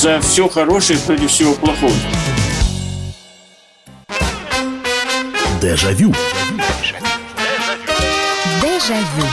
За 0.00 0.18
все 0.20 0.48
хорошее 0.48 0.98
против 1.00 1.30
всего 1.30 1.52
плохого. 1.52 1.92
Дежавю. 5.60 6.14
Дежавю. 8.62 9.26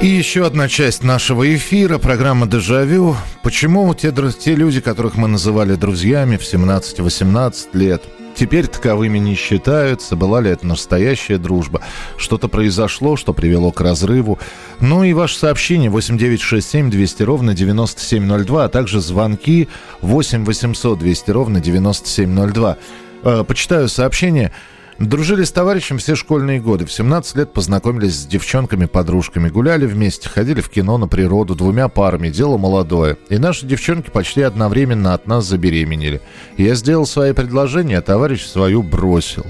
И 0.00 0.06
еще 0.06 0.46
одна 0.46 0.68
часть 0.68 1.02
нашего 1.02 1.52
эфира, 1.56 1.98
программа 1.98 2.46
«Дежавю». 2.46 3.16
Почему 3.42 3.92
те, 3.94 4.12
те 4.12 4.54
люди, 4.54 4.80
которых 4.80 5.16
мы 5.16 5.26
называли 5.26 5.74
друзьями 5.74 6.36
в 6.36 6.42
17-18 6.42 7.70
лет– 7.72 8.04
теперь 8.36 8.66
таковыми 8.66 9.18
не 9.18 9.34
считаются. 9.34 10.14
Была 10.14 10.40
ли 10.40 10.50
это 10.50 10.66
настоящая 10.66 11.38
дружба? 11.38 11.80
Что-то 12.16 12.48
произошло, 12.48 13.16
что 13.16 13.32
привело 13.32 13.72
к 13.72 13.80
разрыву. 13.80 14.38
Ну 14.80 15.02
и 15.02 15.12
ваше 15.12 15.38
сообщение 15.38 15.90
8967 15.90 16.90
200 16.90 17.22
ровно 17.22 17.54
9702, 17.54 18.64
а 18.64 18.68
также 18.68 19.00
звонки 19.00 19.68
8 20.02 20.44
800 20.44 20.98
200 20.98 21.30
ровно 21.30 21.60
9702. 21.60 22.76
Э, 23.24 23.44
почитаю 23.44 23.88
сообщение. 23.88 24.52
Дружили 24.98 25.44
с 25.44 25.52
товарищем 25.52 25.98
все 25.98 26.14
школьные 26.14 26.58
годы. 26.58 26.86
В 26.86 26.92
17 26.92 27.36
лет 27.36 27.52
познакомились 27.52 28.14
с 28.14 28.26
девчонками-подружками. 28.26 29.50
Гуляли 29.50 29.84
вместе, 29.84 30.28
ходили 30.28 30.62
в 30.62 30.70
кино 30.70 30.96
на 30.96 31.06
природу 31.06 31.54
двумя 31.54 31.88
парами. 31.88 32.30
Дело 32.30 32.56
молодое. 32.56 33.18
И 33.28 33.36
наши 33.36 33.66
девчонки 33.66 34.10
почти 34.10 34.40
одновременно 34.40 35.12
от 35.12 35.26
нас 35.26 35.44
забеременели. 35.44 36.22
Я 36.56 36.74
сделал 36.74 37.06
свои 37.06 37.32
предложения, 37.32 37.98
а 37.98 38.02
товарищ 38.02 38.46
свою 38.46 38.82
бросил. 38.82 39.44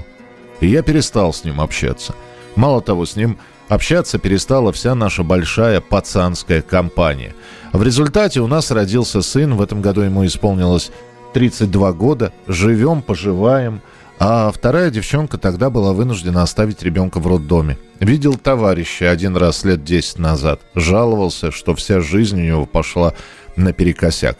И 0.59 0.67
я 0.67 0.81
перестал 0.81 1.31
с 1.31 1.45
ним 1.45 1.61
общаться. 1.61 2.13
Мало 2.55 2.81
того, 2.81 3.05
с 3.05 3.15
ним 3.15 3.37
Общаться 3.67 4.17
перестала 4.17 4.71
вся 4.71 4.95
наша 4.95 5.23
большая 5.23 5.81
пацанская 5.81 6.61
компания. 6.61 7.35
В 7.73 7.83
результате 7.83 8.39
у 8.39 8.47
нас 8.47 8.71
родился 8.71 9.21
сын, 9.21 9.55
в 9.55 9.61
этом 9.61 9.81
году 9.81 10.01
ему 10.01 10.25
исполнилось 10.25 10.89
32 11.33 11.91
года. 11.91 12.31
Живем, 12.47 13.01
поживаем. 13.01 13.81
А 14.19 14.51
вторая 14.51 14.89
девчонка 14.89 15.37
тогда 15.37 15.69
была 15.69 15.93
вынуждена 15.93 16.41
оставить 16.41 16.81
ребенка 16.81 17.19
в 17.19 17.27
роддоме. 17.27 17.77
Видел 17.99 18.35
товарища 18.35 19.11
один 19.11 19.37
раз 19.37 19.63
лет 19.63 19.83
10 19.83 20.17
назад. 20.17 20.61
Жаловался, 20.73 21.51
что 21.51 21.75
вся 21.75 22.01
жизнь 22.01 22.39
у 22.41 22.43
него 22.43 22.65
пошла 22.65 23.13
наперекосяк. 23.55 24.37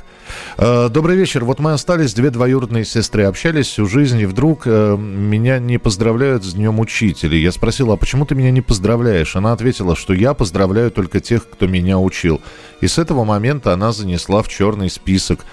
Э, 0.57 0.89
добрый 0.89 1.15
вечер. 1.15 1.43
Вот 1.45 1.59
мы 1.59 1.73
остались, 1.73 2.13
две 2.13 2.29
двоюродные 2.29 2.85
сестры, 2.85 3.23
общались 3.23 3.67
всю 3.67 3.87
жизнь, 3.87 4.19
и 4.19 4.25
вдруг 4.25 4.63
э, 4.65 4.97
меня 4.97 5.59
не 5.59 5.77
поздравляют 5.77 6.43
с 6.43 6.53
Днем 6.53 6.79
Учителя. 6.79 7.37
Я 7.37 7.51
спросил, 7.51 7.91
а 7.91 7.97
почему 7.97 8.25
ты 8.25 8.35
меня 8.35 8.51
не 8.51 8.61
поздравляешь? 8.61 9.35
Она 9.35 9.53
ответила, 9.53 9.95
что 9.95 10.13
я 10.13 10.33
поздравляю 10.33 10.91
только 10.91 11.19
тех, 11.19 11.49
кто 11.49 11.67
меня 11.67 11.99
учил. 11.99 12.41
И 12.81 12.87
с 12.87 12.97
этого 12.97 13.23
момента 13.23 13.73
она 13.73 13.91
занесла 13.91 14.41
в 14.41 14.49
черный 14.49 14.89
список 14.89 15.45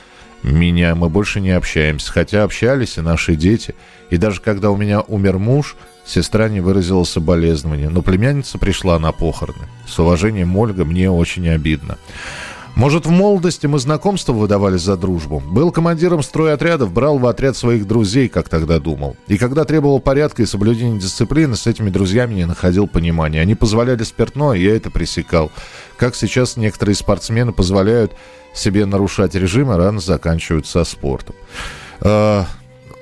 меня. 0.45 0.95
Мы 0.95 1.09
больше 1.09 1.41
не 1.41 1.51
общаемся, 1.51 2.13
хотя 2.13 2.45
общались 2.45 2.99
и 2.99 3.01
наши 3.01 3.35
дети. 3.35 3.75
И 4.11 4.17
даже 4.17 4.41
когда 4.41 4.71
у 4.71 4.77
меня 4.77 5.01
умер 5.01 5.39
муж, 5.39 5.77
сестра 6.05 6.49
не 6.49 6.61
выразила 6.61 7.05
соболезнования. 7.05 7.89
Но 7.89 8.03
племянница 8.03 8.59
пришла 8.59 8.99
на 8.99 9.11
похороны. 9.13 9.67
С 9.89 9.99
уважением, 9.99 10.57
Ольга, 10.57 10.85
мне 10.85 11.11
очень 11.11 11.49
обидно. 11.49 11.99
Может, 12.77 13.07
в 13.07 13.11
молодости 13.11 13.67
мы 13.69 13.79
знакомство 13.79 14.33
выдавали 14.33 14.77
за 14.77 14.97
дружбу? 14.97 15.39
Был 15.39 15.71
командиром 15.71 16.25
стройотрядов, 16.25 16.93
брал 16.93 17.19
в 17.19 17.27
отряд 17.27 17.57
своих 17.57 17.87
друзей, 17.87 18.29
как 18.29 18.49
тогда 18.49 18.81
думал. 18.81 19.17
И 19.29 19.39
когда 19.39 19.65
требовал 19.65 20.01
порядка 20.01 20.43
и 20.43 20.47
соблюдения 20.47 20.99
дисциплины, 20.99 21.55
с 21.55 21.69
этими 21.69 21.89
друзьями 21.89 22.35
не 22.35 22.47
находил 22.47 22.89
понимания. 22.89 23.41
Они 23.41 23.55
позволяли 23.55 24.03
спиртное, 24.03 24.59
я 24.59 24.75
это 24.75 24.91
пресекал. 24.91 25.53
Как 25.97 26.17
сейчас 26.17 26.57
некоторые 26.57 26.97
спортсмены 26.97 27.53
позволяют 27.53 28.13
себе 28.53 28.87
нарушать 28.87 29.37
режим, 29.37 29.71
и 29.71 29.77
рано 29.77 30.01
заканчивают 30.01 30.67
со 30.67 30.83
спортом. 30.83 31.37
Э, 32.01 32.43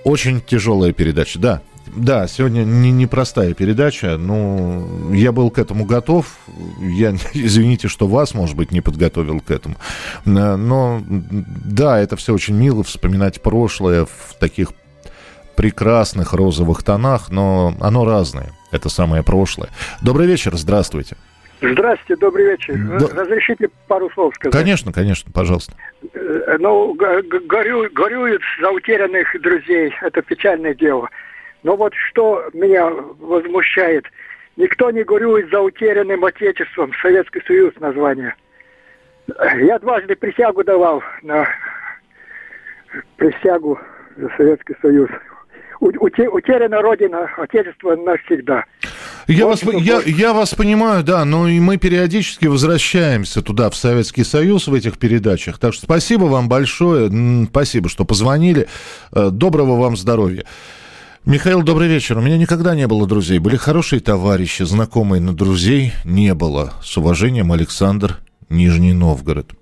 очень 0.05 0.43
тяжелая 0.43 0.93
передача, 0.93 1.39
да. 1.39 1.63
Да, 1.95 2.27
сегодня 2.27 2.65
не 2.65 2.91
непростая 2.91 3.53
передача. 3.55 4.17
Ну, 4.17 5.13
я 5.13 5.31
был 5.31 5.51
к 5.51 5.59
этому 5.59 5.85
готов. 5.85 6.27
Я, 6.81 7.11
извините, 7.35 7.89
что 7.89 8.07
вас, 8.07 8.35
может 8.35 8.57
быть, 8.57 8.73
не 8.73 8.81
подготовил 8.81 9.41
к 9.41 9.51
этому. 9.51 9.77
Э, 10.25 10.57
но, 10.57 11.03
да, 11.07 11.99
это 11.99 12.17
все 12.17 12.33
очень 12.33 12.55
мило, 12.55 12.83
вспоминать 12.83 13.43
прошлое 13.43 14.07
в 14.07 14.35
таких 14.39 14.69
прекрасных 15.57 16.33
розовых 16.33 16.83
тонах, 16.83 17.31
но 17.31 17.75
оно 17.81 18.05
разное. 18.07 18.53
Это 18.71 18.89
самое 18.89 19.23
прошлое. 19.23 19.69
Добрый 20.01 20.27
вечер, 20.27 20.57
здравствуйте. 20.57 21.17
Здравствуйте, 21.61 22.21
добрый 22.21 22.47
вечер. 22.47 22.75
Да. 22.99 23.23
Разрешите 23.23 23.69
пару 23.87 24.11
слов 24.11 24.35
сказать? 24.35 24.53
Конечно, 24.53 24.93
конечно, 24.93 25.31
пожалуйста. 25.31 25.75
Э, 26.15 26.57
ну, 26.59 26.95
горю, 26.95 27.89
горюют 27.93 28.43
за 28.61 28.71
утерянных 28.71 29.41
друзей. 29.41 29.93
Это 30.01 30.23
печальное 30.23 30.75
дело. 30.75 31.09
Но 31.63 31.77
вот 31.77 31.93
что 31.95 32.45
меня 32.53 32.91
возмущает, 32.91 34.05
никто 34.57 34.91
не 34.91 35.05
горюет 35.05 35.51
за 35.51 35.61
утерянным 35.61 36.25
Отечеством, 36.25 36.93
Советский 37.01 37.43
Союз 37.47 37.73
название. 37.81 38.35
Я 39.61 39.79
дважды 39.79 40.17
присягу 40.17 40.65
давал 40.65 41.03
на 41.23 41.49
присягу 43.17 43.79
за 44.17 44.29
Советский 44.37 44.75
Союз. 44.83 45.09
Утеряна 45.81 46.81
Родина, 46.81 47.29
Отечество 47.37 47.97
навсегда. 47.97 48.65
Я 49.29 49.47
вас, 49.47 49.63
я, 49.63 50.01
я 50.05 50.33
вас 50.33 50.55
понимаю, 50.55 51.03
да, 51.05 51.25
но 51.25 51.49
и 51.49 51.61
мы 51.61 51.77
периодически 51.77 52.47
возвращаемся 52.47 53.41
туда, 53.41 53.71
в 53.71 53.77
Советский 53.77 54.25
Союз, 54.25 54.67
в 54.67 54.75
этих 54.75 54.99
передачах. 54.99 55.59
Так 55.59 55.75
что 55.75 55.85
спасибо 55.85 56.25
вам 56.25 56.49
большое, 56.49 57.11
спасибо, 57.49 57.89
что 57.89 58.05
позвонили. 58.05 58.67
Э, 59.13 59.31
доброго 59.31 59.77
вам 59.77 59.97
здоровья. 59.97 60.45
Михаил, 61.25 61.63
добрый 61.63 61.87
вечер. 61.87 62.19
У 62.19 62.21
меня 62.21 62.37
никогда 62.37 62.75
не 62.75 62.89
было 62.89 63.07
друзей. 63.07 63.39
Были 63.39 63.55
хорошие 63.55 64.01
товарищи, 64.01 64.65
знакомые, 64.65 65.21
но 65.21 65.33
друзей 65.33 65.93
не 66.05 66.35
было. 66.35 66.73
С 66.83 66.97
уважением, 66.97 67.53
Александр, 67.53 68.19
Нижний 68.49 68.93
Новгород. 68.93 69.53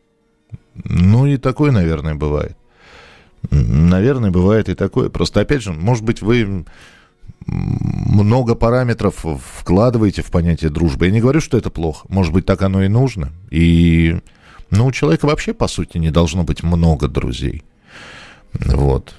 Ну 0.84 1.26
и 1.26 1.36
такое, 1.36 1.70
наверное, 1.70 2.14
бывает. 2.14 2.56
Наверное, 3.50 4.30
бывает 4.30 4.70
и 4.70 4.74
такое. 4.74 5.10
Просто, 5.10 5.40
опять 5.40 5.60
же, 5.60 5.74
может 5.74 6.02
быть, 6.02 6.22
вы 6.22 6.64
много 7.44 8.54
параметров 8.54 9.22
вкладываете 9.58 10.22
в 10.22 10.30
понятие 10.30 10.70
дружбы. 10.70 11.06
Я 11.06 11.12
не 11.12 11.20
говорю, 11.20 11.42
что 11.42 11.58
это 11.58 11.68
плохо. 11.68 12.06
Может 12.08 12.32
быть, 12.32 12.46
так 12.46 12.62
оно 12.62 12.82
и 12.82 12.88
нужно. 12.88 13.32
И, 13.50 14.18
ну, 14.70 14.86
у 14.86 14.92
человека 14.92 15.26
вообще, 15.26 15.52
по 15.52 15.68
сути, 15.68 15.98
не 15.98 16.10
должно 16.10 16.42
быть 16.42 16.62
много 16.62 17.06
друзей. 17.06 17.64
Вот. 18.54 19.14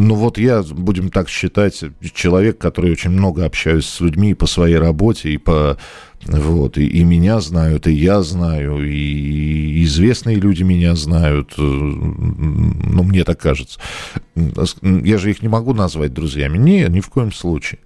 Ну 0.00 0.14
вот 0.14 0.38
я, 0.38 0.62
будем 0.62 1.10
так 1.10 1.28
считать, 1.28 1.84
человек, 2.14 2.56
который 2.56 2.90
очень 2.90 3.10
много 3.10 3.44
общаюсь 3.44 3.84
с 3.84 4.00
людьми 4.00 4.32
по 4.32 4.46
своей 4.46 4.78
работе, 4.78 5.28
и 5.28 5.36
по 5.36 5.76
вот, 6.24 6.78
и, 6.78 6.86
и 6.86 7.04
меня 7.04 7.40
знают, 7.40 7.86
и 7.86 7.92
я 7.92 8.22
знаю, 8.22 8.82
и 8.82 9.84
известные 9.84 10.36
люди 10.36 10.62
меня 10.62 10.94
знают, 10.94 11.52
э, 11.58 11.62
ну, 11.62 13.02
мне 13.02 13.24
так 13.24 13.40
кажется. 13.40 13.78
Я 14.34 15.18
же 15.18 15.30
их 15.30 15.42
не 15.42 15.48
могу 15.48 15.74
назвать 15.74 16.14
друзьями. 16.14 16.56
Не, 16.56 16.86
ни 16.88 17.00
в 17.00 17.10
коем 17.10 17.30
случае. 17.30 17.80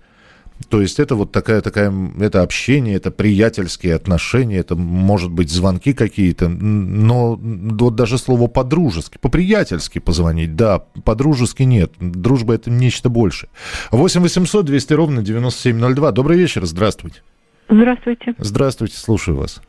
То 0.69 0.81
есть 0.81 1.01
это 1.01 1.15
вот 1.15 1.33
такая, 1.33 1.61
такая, 1.61 1.93
это 2.21 2.43
общение, 2.43 2.97
это 2.97 3.11
приятельские 3.11 3.95
отношения, 3.95 4.59
это, 4.59 4.77
может 4.77 5.31
быть, 5.31 5.51
звонки 5.51 5.93
какие-то, 5.93 6.49
но 6.49 7.37
вот 7.37 7.95
даже 7.95 8.19
слово 8.19 8.49
по-дружески, 8.49 9.19
по-приятельски 9.19 9.99
позвонить, 9.99 10.57
да, 10.57 10.85
по-дружески 11.05 11.63
нет, 11.63 11.93
дружба 11.99 12.55
это 12.55 12.71
нечто 12.71 13.09
большее. 13.09 13.51
8 13.91 14.21
800 14.21 14.65
200 14.65 14.93
ровно 14.93 15.23
9702. 15.23 16.13
Добрый 16.13 16.39
вечер, 16.39 16.65
здравствуйте. 16.65 17.23
Здравствуйте. 17.69 18.35
Здравствуйте, 18.39 18.97
слушаю 18.97 19.37
вас. 19.37 19.63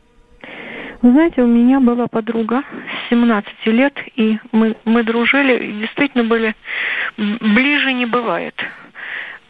Вы 1.02 1.12
знаете, 1.12 1.42
у 1.42 1.46
меня 1.46 1.78
была 1.80 2.06
подруга 2.08 2.62
с 3.06 3.10
17 3.10 3.48
лет, 3.66 3.94
и 4.16 4.38
мы, 4.52 4.76
мы 4.84 5.04
дружили, 5.04 5.64
и 5.64 5.80
действительно 5.80 6.24
были 6.24 6.54
ближе 7.16 7.92
не 7.92 8.06
бывает 8.06 8.54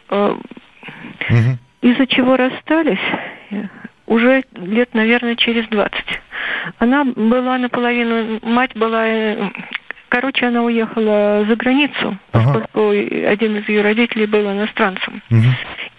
э, 0.09 0.35
Угу. 1.29 1.57
Из-за 1.81 2.07
чего 2.07 2.37
расстались 2.37 2.99
уже 4.07 4.43
лет, 4.55 4.93
наверное, 4.93 5.35
через 5.35 5.67
20. 5.67 5.93
Она 6.79 7.03
была 7.03 7.57
наполовину, 7.57 8.39
мать 8.41 8.75
была, 8.75 9.05
э, 9.05 9.49
короче, 10.09 10.47
она 10.47 10.63
уехала 10.63 11.45
за 11.47 11.55
границу, 11.55 12.17
ага. 12.31 12.53
поскольку 12.53 12.89
один 12.89 13.57
из 13.57 13.69
ее 13.69 13.81
родителей 13.81 14.25
был 14.25 14.49
иностранцем. 14.51 15.21
Угу. 15.29 15.47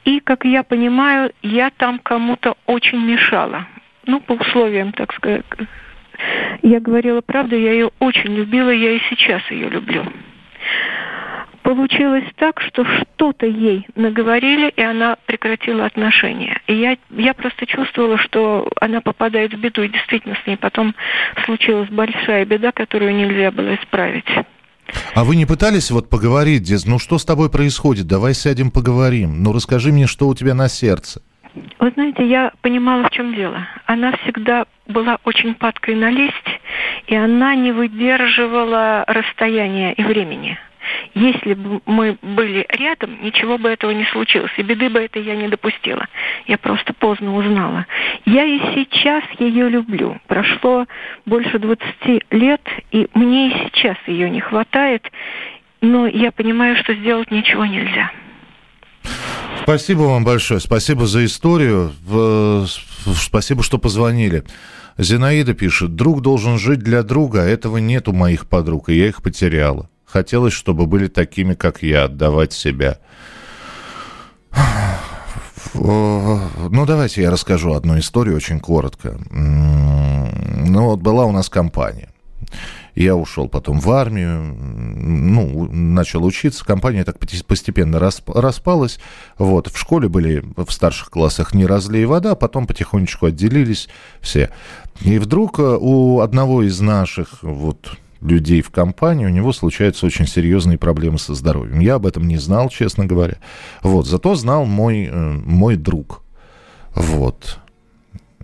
И, 0.07 0.21
как 0.21 0.45
я 0.45 0.63
понимаю, 0.63 1.33
я 1.43 1.71
там 1.71 1.99
кому-то 1.99 2.57
очень 2.67 2.99
мешала. 2.99 3.67
Ну, 4.07 4.21
по 4.21 4.33
условиям, 4.33 4.93
так 4.93 5.13
сказать. 5.13 5.45
Я 6.63 6.81
говорила 6.81 7.21
правду, 7.21 7.57
я 7.57 7.73
ее 7.73 7.91
очень 8.01 8.35
любила, 8.35 8.71
я 8.71 8.93
и 8.93 9.01
сейчас 9.11 9.43
ее 9.51 9.69
люблю 9.69 10.05
получилось 11.69 12.25
так, 12.37 12.63
что 12.63 12.83
что-то 12.83 13.45
ей 13.45 13.87
наговорили, 13.95 14.73
и 14.75 14.81
она 14.81 15.19
прекратила 15.27 15.85
отношения. 15.85 16.63
И 16.67 16.73
я, 16.73 16.97
я 17.11 17.35
просто 17.35 17.67
чувствовала, 17.67 18.17
что 18.17 18.67
она 18.81 19.03
попадает 19.03 19.53
в 19.53 19.61
беду, 19.61 19.83
и 19.83 19.89
действительно 19.89 20.35
с 20.43 20.47
ней 20.47 20.57
потом 20.57 20.95
случилась 21.45 21.91
большая 21.91 22.47
беда, 22.47 22.73
которую 22.73 23.15
нельзя 23.15 23.51
было 23.51 23.75
исправить. 23.75 24.25
А 25.15 25.25
вы 25.25 25.37
не 25.37 25.45
пытались 25.45 25.91
вот 25.91 26.09
поговорить, 26.09 26.73
ну 26.87 26.99
что 26.99 27.19
с 27.19 27.27
тобой 27.27 27.51
происходит, 27.51 28.07
давай 28.07 28.33
сядем 28.33 28.71
поговорим, 28.71 29.43
ну 29.43 29.53
расскажи 29.53 29.93
мне, 29.93 30.07
что 30.07 30.27
у 30.29 30.35
тебя 30.35 30.55
на 30.55 30.71
сердце. 30.71 31.21
Вы 31.81 31.91
знаете, 31.91 32.27
я 32.27 32.51
понимала, 32.63 33.09
в 33.09 33.11
чем 33.11 33.35
дело. 33.35 33.69
Она 33.85 34.17
всегда 34.23 34.65
была 34.87 35.19
очень 35.25 35.55
падкой 35.55 35.97
на 35.97 36.09
лесть, 36.09 36.35
и 37.09 37.15
она 37.15 37.55
не 37.55 37.73
выдерживала 37.73 39.05
расстояния 39.07 39.93
и 39.93 40.03
времени. 40.03 40.59
Если 41.15 41.55
бы 41.55 41.81
мы 41.87 42.19
были 42.23 42.67
рядом, 42.69 43.23
ничего 43.23 43.59
бы 43.59 43.69
этого 43.69 43.91
не 43.91 44.05
случилось, 44.07 44.53
и 44.57 44.63
беды 44.63 44.89
бы 44.89 45.01
это 45.01 45.19
я 45.19 45.37
не 45.37 45.49
допустила. 45.49 46.07
Я 46.47 46.59
просто 46.59 46.93
поздно 46.93 47.37
узнала. 47.37 47.87
Я 48.25 48.45
и 48.45 48.59
сейчас 48.75 49.25
ее 49.39 49.69
люблю. 49.69 50.19
Прошло 50.27 50.87
больше 51.27 51.59
20 51.59 52.25
лет, 52.31 52.63
и 52.93 53.09
мне 53.15 53.49
и 53.49 53.53
сейчас 53.65 53.97
ее 54.07 54.31
не 54.31 54.41
хватает, 54.41 55.05
но 55.81 56.07
я 56.07 56.33
понимаю, 56.33 56.77
что 56.77 56.95
сделать 56.95 57.31
ничего 57.31 57.65
нельзя. 57.65 58.11
Спасибо 59.63 60.03
вам 60.03 60.25
большое. 60.25 60.61
Спасибо 60.61 61.07
за 61.07 61.25
историю. 61.25 61.93
Спасибо, 63.17 63.63
что 63.63 63.79
позвонили. 63.79 64.45
Зинаида 64.97 65.55
пишет, 65.55 65.95
друг 65.95 66.23
должен 66.23 66.59
жить 66.59 66.81
для 66.81 67.03
друга, 67.03 67.43
а 67.43 67.47
этого 67.47 67.77
нет 67.77 68.09
у 68.09 68.13
моих 68.13 68.49
подруг, 68.49 68.89
и 68.89 68.95
я 68.95 69.07
их 69.07 69.23
потеряла. 69.23 69.89
Хотелось, 70.09 70.55
чтобы 70.55 70.87
были 70.87 71.07
такими, 71.09 71.55
как 71.55 71.83
я, 71.83 72.05
отдавать 72.05 72.53
себя. 72.55 72.99
Ну, 75.75 76.87
давайте 76.87 77.23
я 77.23 77.31
расскажу 77.31 77.75
одну 77.75 77.99
историю 77.99 78.37
очень 78.37 78.59
коротко. 78.59 79.19
Ну, 79.31 80.85
вот 80.85 81.01
была 81.01 81.27
у 81.27 81.33
нас 81.33 81.51
компания. 81.51 82.09
Я 82.95 83.15
ушел 83.15 83.49
потом 83.49 83.81
в 83.81 83.91
армию, 83.91 84.41
ну, 84.43 85.71
начал 85.71 86.25
учиться. 86.25 86.65
Компания 86.65 87.05
так 87.05 87.19
постепенно 87.19 88.01
распалась. 88.01 88.99
Вот, 89.37 89.69
в 89.69 89.79
школе 89.79 90.09
были 90.09 90.43
в 90.57 90.71
старших 90.73 91.11
классах 91.11 91.55
не 91.55 91.67
разлей 91.67 92.07
вода, 92.07 92.35
потом 92.35 92.67
потихонечку 92.67 93.27
отделились 93.27 93.89
все. 94.21 94.51
И 95.03 95.19
вдруг 95.19 95.61
э, 95.61 95.77
у 95.79 96.21
одного 96.21 96.63
из 96.65 96.81
наших 96.81 97.43
вот 97.43 97.99
людей 98.21 98.63
в 98.63 98.71
компании, 98.71 99.27
у 99.27 99.31
него 99.31 99.53
случаются 99.53 100.07
очень 100.07 100.27
серьезные 100.27 100.79
проблемы 100.79 101.19
со 101.19 101.35
здоровьем. 101.35 101.81
Я 101.81 101.95
об 101.95 102.07
этом 102.07 102.27
не 102.27 102.37
знал, 102.37 102.69
честно 102.69 103.07
говоря. 103.07 103.37
Вот, 103.83 104.07
зато 104.07 104.35
знал 104.35 104.65
мой, 104.65 105.05
э, 105.05 105.33
мой 105.45 105.77
друг. 105.77 106.23
Вот. 106.95 107.59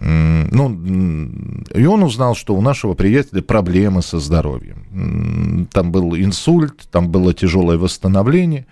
Ну, 0.00 1.62
и 1.74 1.86
он 1.86 2.02
узнал, 2.02 2.34
что 2.34 2.54
у 2.54 2.60
нашего 2.60 2.94
приятеля 2.94 3.42
проблемы 3.42 4.02
со 4.02 4.18
здоровьем. 4.18 5.68
Там 5.72 5.92
был 5.92 6.14
инсульт, 6.16 6.88
там 6.90 7.10
было 7.10 7.32
тяжелое 7.32 7.78
восстановление. 7.78 8.66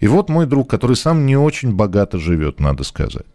И 0.00 0.08
вот 0.08 0.28
мой 0.28 0.46
друг, 0.46 0.68
который 0.68 0.96
сам 0.96 1.26
не 1.26 1.36
очень 1.36 1.74
богато 1.74 2.18
живет, 2.18 2.60
надо 2.60 2.84
сказать. 2.84 3.26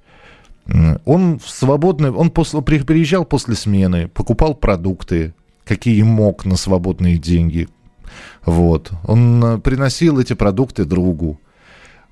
Он 1.06 1.40
в 1.40 1.50
свободное, 1.50 2.12
он 2.12 2.30
после, 2.30 2.62
приезжал 2.62 3.26
после 3.26 3.56
смены, 3.56 4.08
покупал 4.10 4.54
продукты, 4.54 5.34
какие 5.66 6.02
мог 6.04 6.46
на 6.46 6.56
свободные 6.56 7.18
деньги. 7.18 7.68
Вот. 8.46 8.92
Он 9.06 9.44
э, 9.44 9.58
приносил 9.60 10.20
эти 10.20 10.34
продукты 10.34 10.86
другу, 10.86 11.40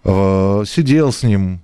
э, 0.03 0.63
сидел 0.65 1.11
с 1.11 1.23
ним, 1.23 1.61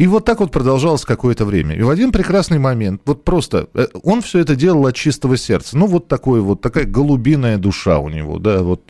и 0.00 0.06
вот 0.06 0.24
так 0.24 0.40
вот 0.40 0.50
продолжалось 0.50 1.04
какое-то 1.04 1.44
время. 1.44 1.76
И 1.76 1.82
в 1.82 1.90
один 1.90 2.10
прекрасный 2.10 2.58
момент, 2.58 3.02
вот 3.04 3.22
просто, 3.22 3.68
э, 3.74 3.86
он 4.02 4.22
все 4.22 4.38
это 4.38 4.56
делал 4.56 4.86
от 4.86 4.94
чистого 4.94 5.36
сердца. 5.36 5.76
Ну, 5.76 5.86
вот 5.86 6.08
такой 6.08 6.40
вот, 6.40 6.62
такая 6.62 6.84
голубиная 6.86 7.58
душа 7.58 7.98
у 7.98 8.08
него, 8.08 8.38
да, 8.38 8.62
вот 8.62 8.82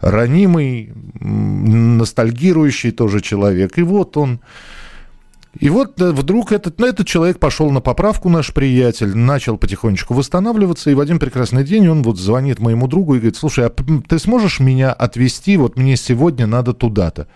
ранимый, 0.00 0.92
ностальгирующий 1.20 2.90
тоже 2.90 3.20
человек. 3.20 3.78
И 3.78 3.82
вот 3.82 4.16
он... 4.16 4.40
И 5.58 5.68
вот 5.68 6.00
э, 6.00 6.12
вдруг 6.12 6.52
этот, 6.52 6.78
ну, 6.78 6.86
этот 6.86 7.06
человек 7.08 7.40
пошел 7.40 7.70
на 7.70 7.80
поправку, 7.80 8.28
наш 8.28 8.54
приятель, 8.54 9.16
начал 9.16 9.58
потихонечку 9.58 10.14
восстанавливаться, 10.14 10.90
и 10.90 10.94
в 10.94 11.00
один 11.00 11.18
прекрасный 11.18 11.64
день 11.64 11.88
он 11.88 12.02
вот 12.02 12.18
звонит 12.18 12.60
моему 12.60 12.86
другу 12.86 13.14
и 13.14 13.18
говорит, 13.18 13.36
слушай, 13.36 13.66
а 13.66 13.70
ты 13.70 14.18
сможешь 14.18 14.60
меня 14.60 14.92
отвезти, 14.92 15.56
вот 15.56 15.76
мне 15.76 15.96
сегодня 15.96 16.46
надо 16.46 16.72
туда-то. 16.72 17.26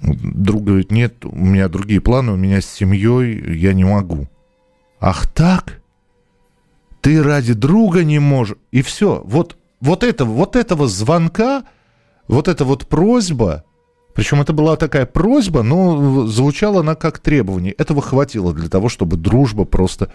Друг 0.00 0.64
говорит, 0.64 0.90
нет, 0.90 1.24
у 1.24 1.36
меня 1.36 1.68
другие 1.68 2.00
планы, 2.00 2.32
у 2.32 2.36
меня 2.36 2.60
с 2.60 2.66
семьей, 2.66 3.56
я 3.58 3.74
не 3.74 3.84
могу. 3.84 4.28
Ах 4.98 5.30
так? 5.30 5.82
Ты 7.02 7.22
ради 7.22 7.52
друга 7.52 8.04
не 8.04 8.18
можешь. 8.18 8.56
И 8.72 8.82
все. 8.82 9.22
Вот, 9.24 9.56
вот, 9.80 10.02
это, 10.02 10.24
вот 10.24 10.56
этого 10.56 10.88
звонка, 10.88 11.64
вот 12.26 12.48
эта 12.48 12.64
вот 12.64 12.86
просьба, 12.88 13.64
причем 14.16 14.40
это 14.40 14.54
была 14.54 14.76
такая 14.76 15.04
просьба, 15.04 15.62
но 15.62 16.26
звучала 16.26 16.80
она 16.80 16.94
как 16.94 17.18
требование. 17.18 17.74
Этого 17.74 18.00
хватило 18.00 18.54
для 18.54 18.70
того, 18.70 18.88
чтобы 18.88 19.16
дружба 19.16 19.66
просто... 19.66 20.10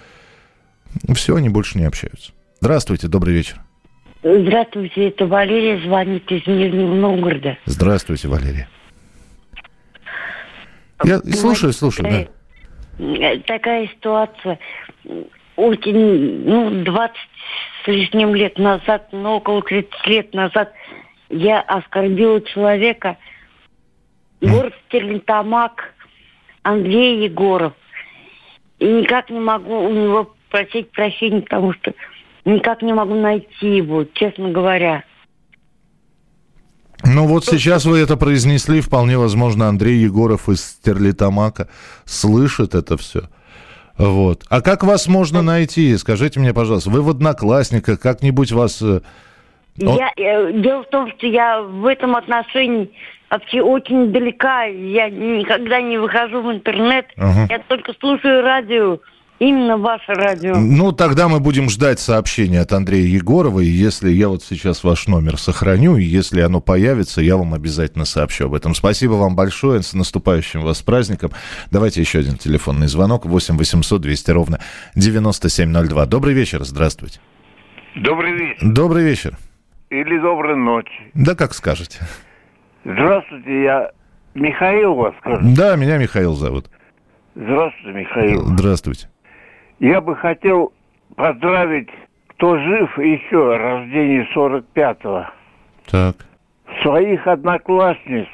Все, 1.14 1.36
они 1.36 1.50
больше 1.50 1.78
не 1.78 1.86
общаются. 1.86 2.34
Здравствуйте, 2.60 3.08
добрый 3.08 3.36
вечер. 3.36 3.58
Здравствуйте, 4.24 5.10
это 5.10 5.26
Валерия 5.28 5.80
звонит 5.86 6.30
из 6.32 6.46
Нижнего 6.48 6.94
Новгорода. 6.96 7.58
Здравствуйте, 7.66 8.28
Валерия. 8.28 8.68
Я 11.04 11.20
слушаю, 11.20 11.72
слушаю, 11.72 12.10
да. 12.10 13.06
Э, 13.06 13.40
такая 13.40 13.88
ситуация. 13.88 14.60
Очень, 15.56 16.44
ну, 16.46 16.84
20 16.84 17.16
с 17.84 17.88
лишним 17.88 18.34
лет 18.34 18.58
назад, 18.58 19.10
ну, 19.12 19.36
около 19.36 19.62
30 19.62 20.08
лет 20.08 20.34
назад 20.34 20.74
я 21.30 21.62
оскорбила 21.62 22.42
человека. 22.42 23.18
Город 24.42 24.74
Стерлитамак, 24.88 25.94
Андрей 26.64 27.24
Егоров. 27.24 27.74
И 28.80 28.86
никак 28.86 29.30
не 29.30 29.40
могу 29.40 29.86
у 29.86 29.90
него 29.90 30.34
просить 30.50 30.92
прощения, 30.92 31.42
потому 31.42 31.74
что 31.74 31.94
никак 32.46 32.82
не 32.82 32.94
могу 32.94 33.14
найти 33.16 33.78
его, 33.78 34.06
честно 34.14 34.50
говоря. 34.50 35.04
Ну 37.04 37.26
вот 37.26 37.46
сейчас 37.46 37.86
вы 37.86 38.00
это 38.00 38.18
произнесли, 38.18 38.82
вполне 38.82 39.18
возможно, 39.18 39.68
Андрей 39.68 39.98
Егоров 39.98 40.50
из 40.50 40.64
Стерлитамака 40.64 41.68
слышит 42.06 42.76
это 42.76 42.98
все. 42.98 43.24
Вот. 43.98 44.44
А 44.50 44.62
как 44.62 44.84
вас 44.84 45.08
можно 45.08 45.42
найти? 45.42 45.96
Скажите 45.98 46.40
мне, 46.40 46.54
пожалуйста, 46.54 46.90
вы 46.90 47.02
в 47.02 47.10
Одноклассниках, 47.10 48.00
как-нибудь 48.00 48.52
вас... 48.52 48.82
Э, 48.82 49.02
он... 49.82 49.98
Я, 49.98 50.12
э, 50.16 50.54
дело 50.62 50.84
в 50.84 50.90
том, 50.90 51.12
что 51.12 51.28
я 51.28 51.62
в 51.62 51.86
этом 51.86 52.16
отношении 52.16 52.92
вообще 53.32 53.62
очень 53.62 54.12
далека. 54.12 54.66
Я 54.66 55.10
никогда 55.10 55.82
не 55.82 55.98
выхожу 55.98 56.42
в 56.42 56.52
интернет. 56.52 57.08
Ага. 57.18 57.48
Я 57.50 57.60
только 57.60 57.94
слушаю 58.00 58.42
радио. 58.44 59.00
Именно 59.40 59.78
ваше 59.78 60.14
радио. 60.14 60.56
Ну, 60.56 60.92
тогда 60.92 61.28
мы 61.28 61.40
будем 61.40 61.68
ждать 61.68 62.00
сообщения 62.00 62.60
от 62.60 62.72
Андрея 62.74 63.08
Егорова, 63.08 63.60
и 63.60 63.66
если 63.66 64.12
я 64.12 64.30
вот 64.30 64.44
сейчас 64.44 64.84
ваш 64.84 65.08
номер 65.08 65.38
сохраню, 65.38 65.98
и 65.98 66.04
если 66.04 66.42
оно 66.42 66.62
появится, 66.62 67.22
я 67.22 67.38
вам 67.38 67.56
обязательно 67.56 68.06
сообщу 68.06 68.46
об 68.46 68.54
этом. 68.54 68.76
Спасибо 68.76 69.14
вам 69.14 69.36
большое, 69.36 69.82
с 69.82 69.96
наступающим 69.96 70.62
вас 70.62 70.84
праздником. 70.84 71.32
Давайте 71.72 72.02
еще 72.02 72.20
один 72.20 72.38
телефонный 72.38 72.86
звонок, 72.86 73.26
8 73.26 73.58
800 73.58 74.00
200 74.00 74.30
ровно 74.30 74.60
9702. 74.94 76.06
Добрый 76.06 76.36
вечер, 76.36 76.64
здравствуйте. 76.64 77.20
Добрый 77.96 78.34
вечер. 78.34 78.58
Добрый 78.62 79.04
вечер. 79.04 79.38
Или 79.90 80.20
доброй 80.20 80.56
ночи. 80.56 80.92
Да 81.16 81.34
как 81.34 81.56
скажете. 81.56 81.98
Здравствуйте, 82.84 83.64
я 83.64 83.92
Михаил 84.34 84.96
вас, 84.96 85.14
скажу. 85.20 85.40
Да, 85.56 85.76
меня 85.76 85.98
Михаил 85.98 86.34
зовут. 86.34 86.70
Здравствуйте, 87.36 88.00
Михаил. 88.00 88.42
Здравствуйте. 88.46 89.10
Я 89.80 90.02
бы 90.02 90.16
хотел 90.16 90.74
поздравить, 91.16 91.90
кто 92.28 92.58
жив 92.58 92.98
еще, 92.98 93.58
рождение 93.58 94.28
45-го. 94.36 95.26
Так. 95.90 96.16
Своих 96.82 97.28
одноклассниц, 97.28 98.28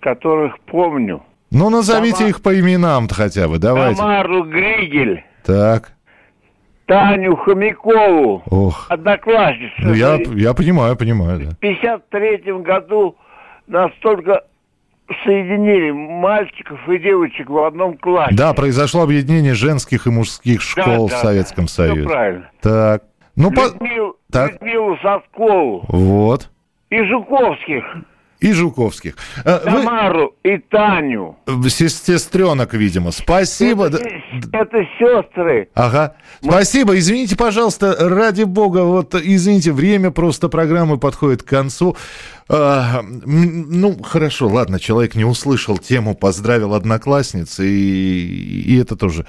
которых 0.00 0.58
помню. 0.60 1.22
Ну, 1.50 1.70
назовите 1.70 2.18
Тамар... 2.18 2.30
их 2.30 2.42
по 2.42 2.58
именам-то 2.58 3.14
хотя 3.14 3.48
бы, 3.48 3.58
давайте. 3.58 3.98
Тамару 3.98 4.44
Григель. 4.44 5.24
Так. 5.44 5.92
Таню 6.86 7.36
Хомякову. 7.36 8.42
Ох. 8.50 8.86
Одноклассницу. 8.90 9.74
Ну, 9.78 9.92
я, 9.92 10.18
я 10.34 10.54
понимаю, 10.54 10.96
понимаю, 10.96 11.40
да. 11.40 11.50
В 11.50 11.56
53 11.58 12.52
году 12.62 13.16
настолько 13.68 14.44
соединили 15.24 15.90
мальчиков 15.90 16.86
и 16.88 16.98
девочек 16.98 17.48
в 17.48 17.58
одном 17.64 17.96
классе. 17.96 18.34
Да, 18.34 18.52
произошло 18.52 19.02
объединение 19.02 19.54
женских 19.54 20.06
и 20.06 20.10
мужских 20.10 20.60
школ 20.60 21.08
да, 21.08 21.16
в 21.16 21.18
Советском 21.18 21.64
да, 21.64 21.70
Союзе. 21.70 22.00
Все 22.00 22.08
правильно. 22.08 22.50
Так. 22.60 23.02
Ну, 23.36 23.50
Людмил, 23.50 24.12
по... 24.12 24.32
так. 24.32 24.52
Людмилу 24.52 24.98
Садкову. 25.02 25.84
Вот. 25.88 26.50
И 26.90 27.02
Жуковских. 27.04 27.84
И 28.40 28.52
Жуковских. 28.52 29.16
Э, 29.44 29.58
Тамару 29.64 30.34
Вы... 30.44 30.52
и 30.52 30.58
Таню. 30.58 31.36
Сестренок, 31.68 32.72
видимо. 32.74 33.10
Спасибо. 33.10 33.86
Это, 33.88 33.98
это 34.52 34.88
сестры. 34.98 35.68
Ага. 35.74 36.14
Мы... 36.42 36.52
Спасибо. 36.52 36.96
Извините, 36.96 37.36
пожалуйста, 37.36 37.96
ради 37.98 38.44
бога, 38.44 38.84
вот 38.84 39.14
извините, 39.14 39.72
время 39.72 40.10
просто 40.12 40.48
программы 40.48 40.98
подходит 40.98 41.42
к 41.42 41.48
концу. 41.48 41.96
А, 42.48 43.02
ну, 43.02 44.00
хорошо, 44.02 44.46
ладно, 44.48 44.78
человек 44.78 45.14
не 45.14 45.24
услышал 45.24 45.76
тему, 45.76 46.14
поздравил 46.14 46.74
одноклассниц, 46.74 47.58
и, 47.60 48.62
и 48.64 48.78
это 48.80 48.96
тоже 48.96 49.26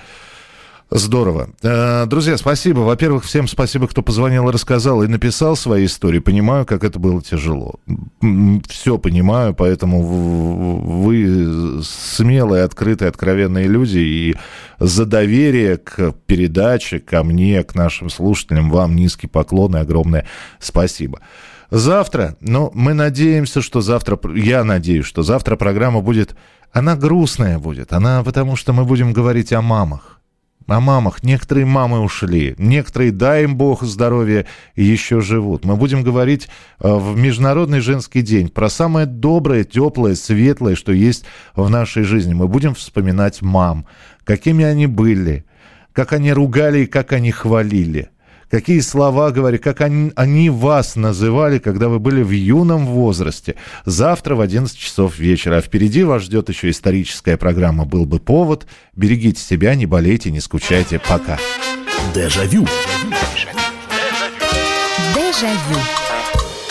Здорово. 0.92 1.50
Э, 1.62 2.08
друзья, 2.08 2.36
спасибо. 2.36 2.80
Во-первых, 2.80 3.24
всем 3.24 3.48
спасибо, 3.48 3.88
кто 3.88 4.02
позвонил 4.02 4.50
рассказал, 4.50 5.04
и 5.04 5.08
написал 5.08 5.56
свои 5.56 5.86
истории. 5.86 6.18
Понимаю, 6.18 6.66
как 6.66 6.84
это 6.84 6.98
было 6.98 7.22
тяжело. 7.22 7.76
Все 8.68 8.98
понимаю, 8.98 9.54
поэтому 9.54 10.02
вы 10.02 11.84
смелые, 11.84 12.64
открытые, 12.64 13.10
откровенные 13.10 13.68
люди, 13.68 14.00
и 14.00 14.36
за 14.80 15.06
доверие 15.06 15.78
к 15.78 16.14
передаче, 16.26 17.00
ко 17.00 17.24
мне, 17.24 17.64
к 17.64 17.76
нашим 17.76 18.10
слушателям, 18.10 18.72
вам 18.72 18.96
низкий 18.96 19.28
поклон 19.28 19.76
и 19.76 19.80
огромное 19.80 20.26
спасибо. 20.58 21.20
Завтра, 21.70 22.36
ну, 22.40 22.72
мы 22.74 22.96
надеемся, 22.96 23.62
что 23.62 23.82
завтра, 23.82 24.20
я 24.34 24.64
надеюсь, 24.64 25.06
что 25.06 25.22
завтра 25.22 25.56
программа 25.56 26.02
будет, 26.02 26.36
она 26.72 26.96
грустная 26.96 27.60
будет, 27.60 27.94
она 27.94 28.24
потому 28.24 28.56
что 28.56 28.74
мы 28.74 28.86
будем 28.86 29.14
говорить 29.14 29.54
о 29.54 29.62
мамах 29.62 30.19
о 30.72 30.80
мамах. 30.80 31.24
Некоторые 31.24 31.66
мамы 31.66 32.00
ушли, 32.00 32.56
некоторые, 32.58 33.12
дай 33.12 33.44
им 33.44 33.56
Бог 33.56 33.84
здоровья, 33.84 34.46
еще 34.76 35.22
живут. 35.22 35.66
Мы 35.66 35.76
будем 35.76 36.04
говорить 36.04 36.48
э, 36.80 36.94
в 36.94 37.18
Международный 37.18 37.80
женский 37.80 38.22
день 38.22 38.50
про 38.50 38.70
самое 38.70 39.06
доброе, 39.06 39.64
теплое, 39.64 40.16
светлое, 40.16 40.76
что 40.76 40.92
есть 40.92 41.26
в 41.56 41.70
нашей 41.70 42.04
жизни. 42.04 42.34
Мы 42.34 42.48
будем 42.48 42.76
вспоминать 42.76 43.42
мам, 43.42 43.86
какими 44.24 44.64
они 44.66 44.88
были, 44.88 45.46
как 45.94 46.14
они 46.14 46.32
ругали 46.32 46.82
и 46.82 46.88
как 46.88 47.14
они 47.14 47.32
хвалили– 47.32 48.10
какие 48.50 48.80
слова 48.80 49.32
говорили, 49.32 49.62
как 49.62 49.82
они, 49.82 50.12
они 50.16 50.50
вас 50.50 50.96
называли, 50.96 51.60
когда 51.60 51.90
вы 51.90 52.00
были 52.00 52.22
в 52.22 52.32
юном 52.32 52.86
возрасте. 52.86 53.56
Завтра 53.86 54.36
в 54.36 54.42
11 54.42 54.78
часов 54.78 55.18
вечера. 55.20 55.58
А 55.58 55.62
впереди 55.62 56.04
вас 56.04 56.24
ждет 56.24 56.50
еще 56.50 56.70
историческая 56.70 57.38
программа 57.38 57.86
«Был 57.86 58.06
бы 58.06 58.20
повод». 58.20 58.68
Берегите 58.96 59.42
себя, 59.42 59.76
не 59.76 59.86
болейте, 59.86 60.32
не 60.32 60.40
скучайте. 60.40 61.00
Пока. 61.00 61.38
Дежавю. 62.14 62.68
Дежавю. 65.16 65.99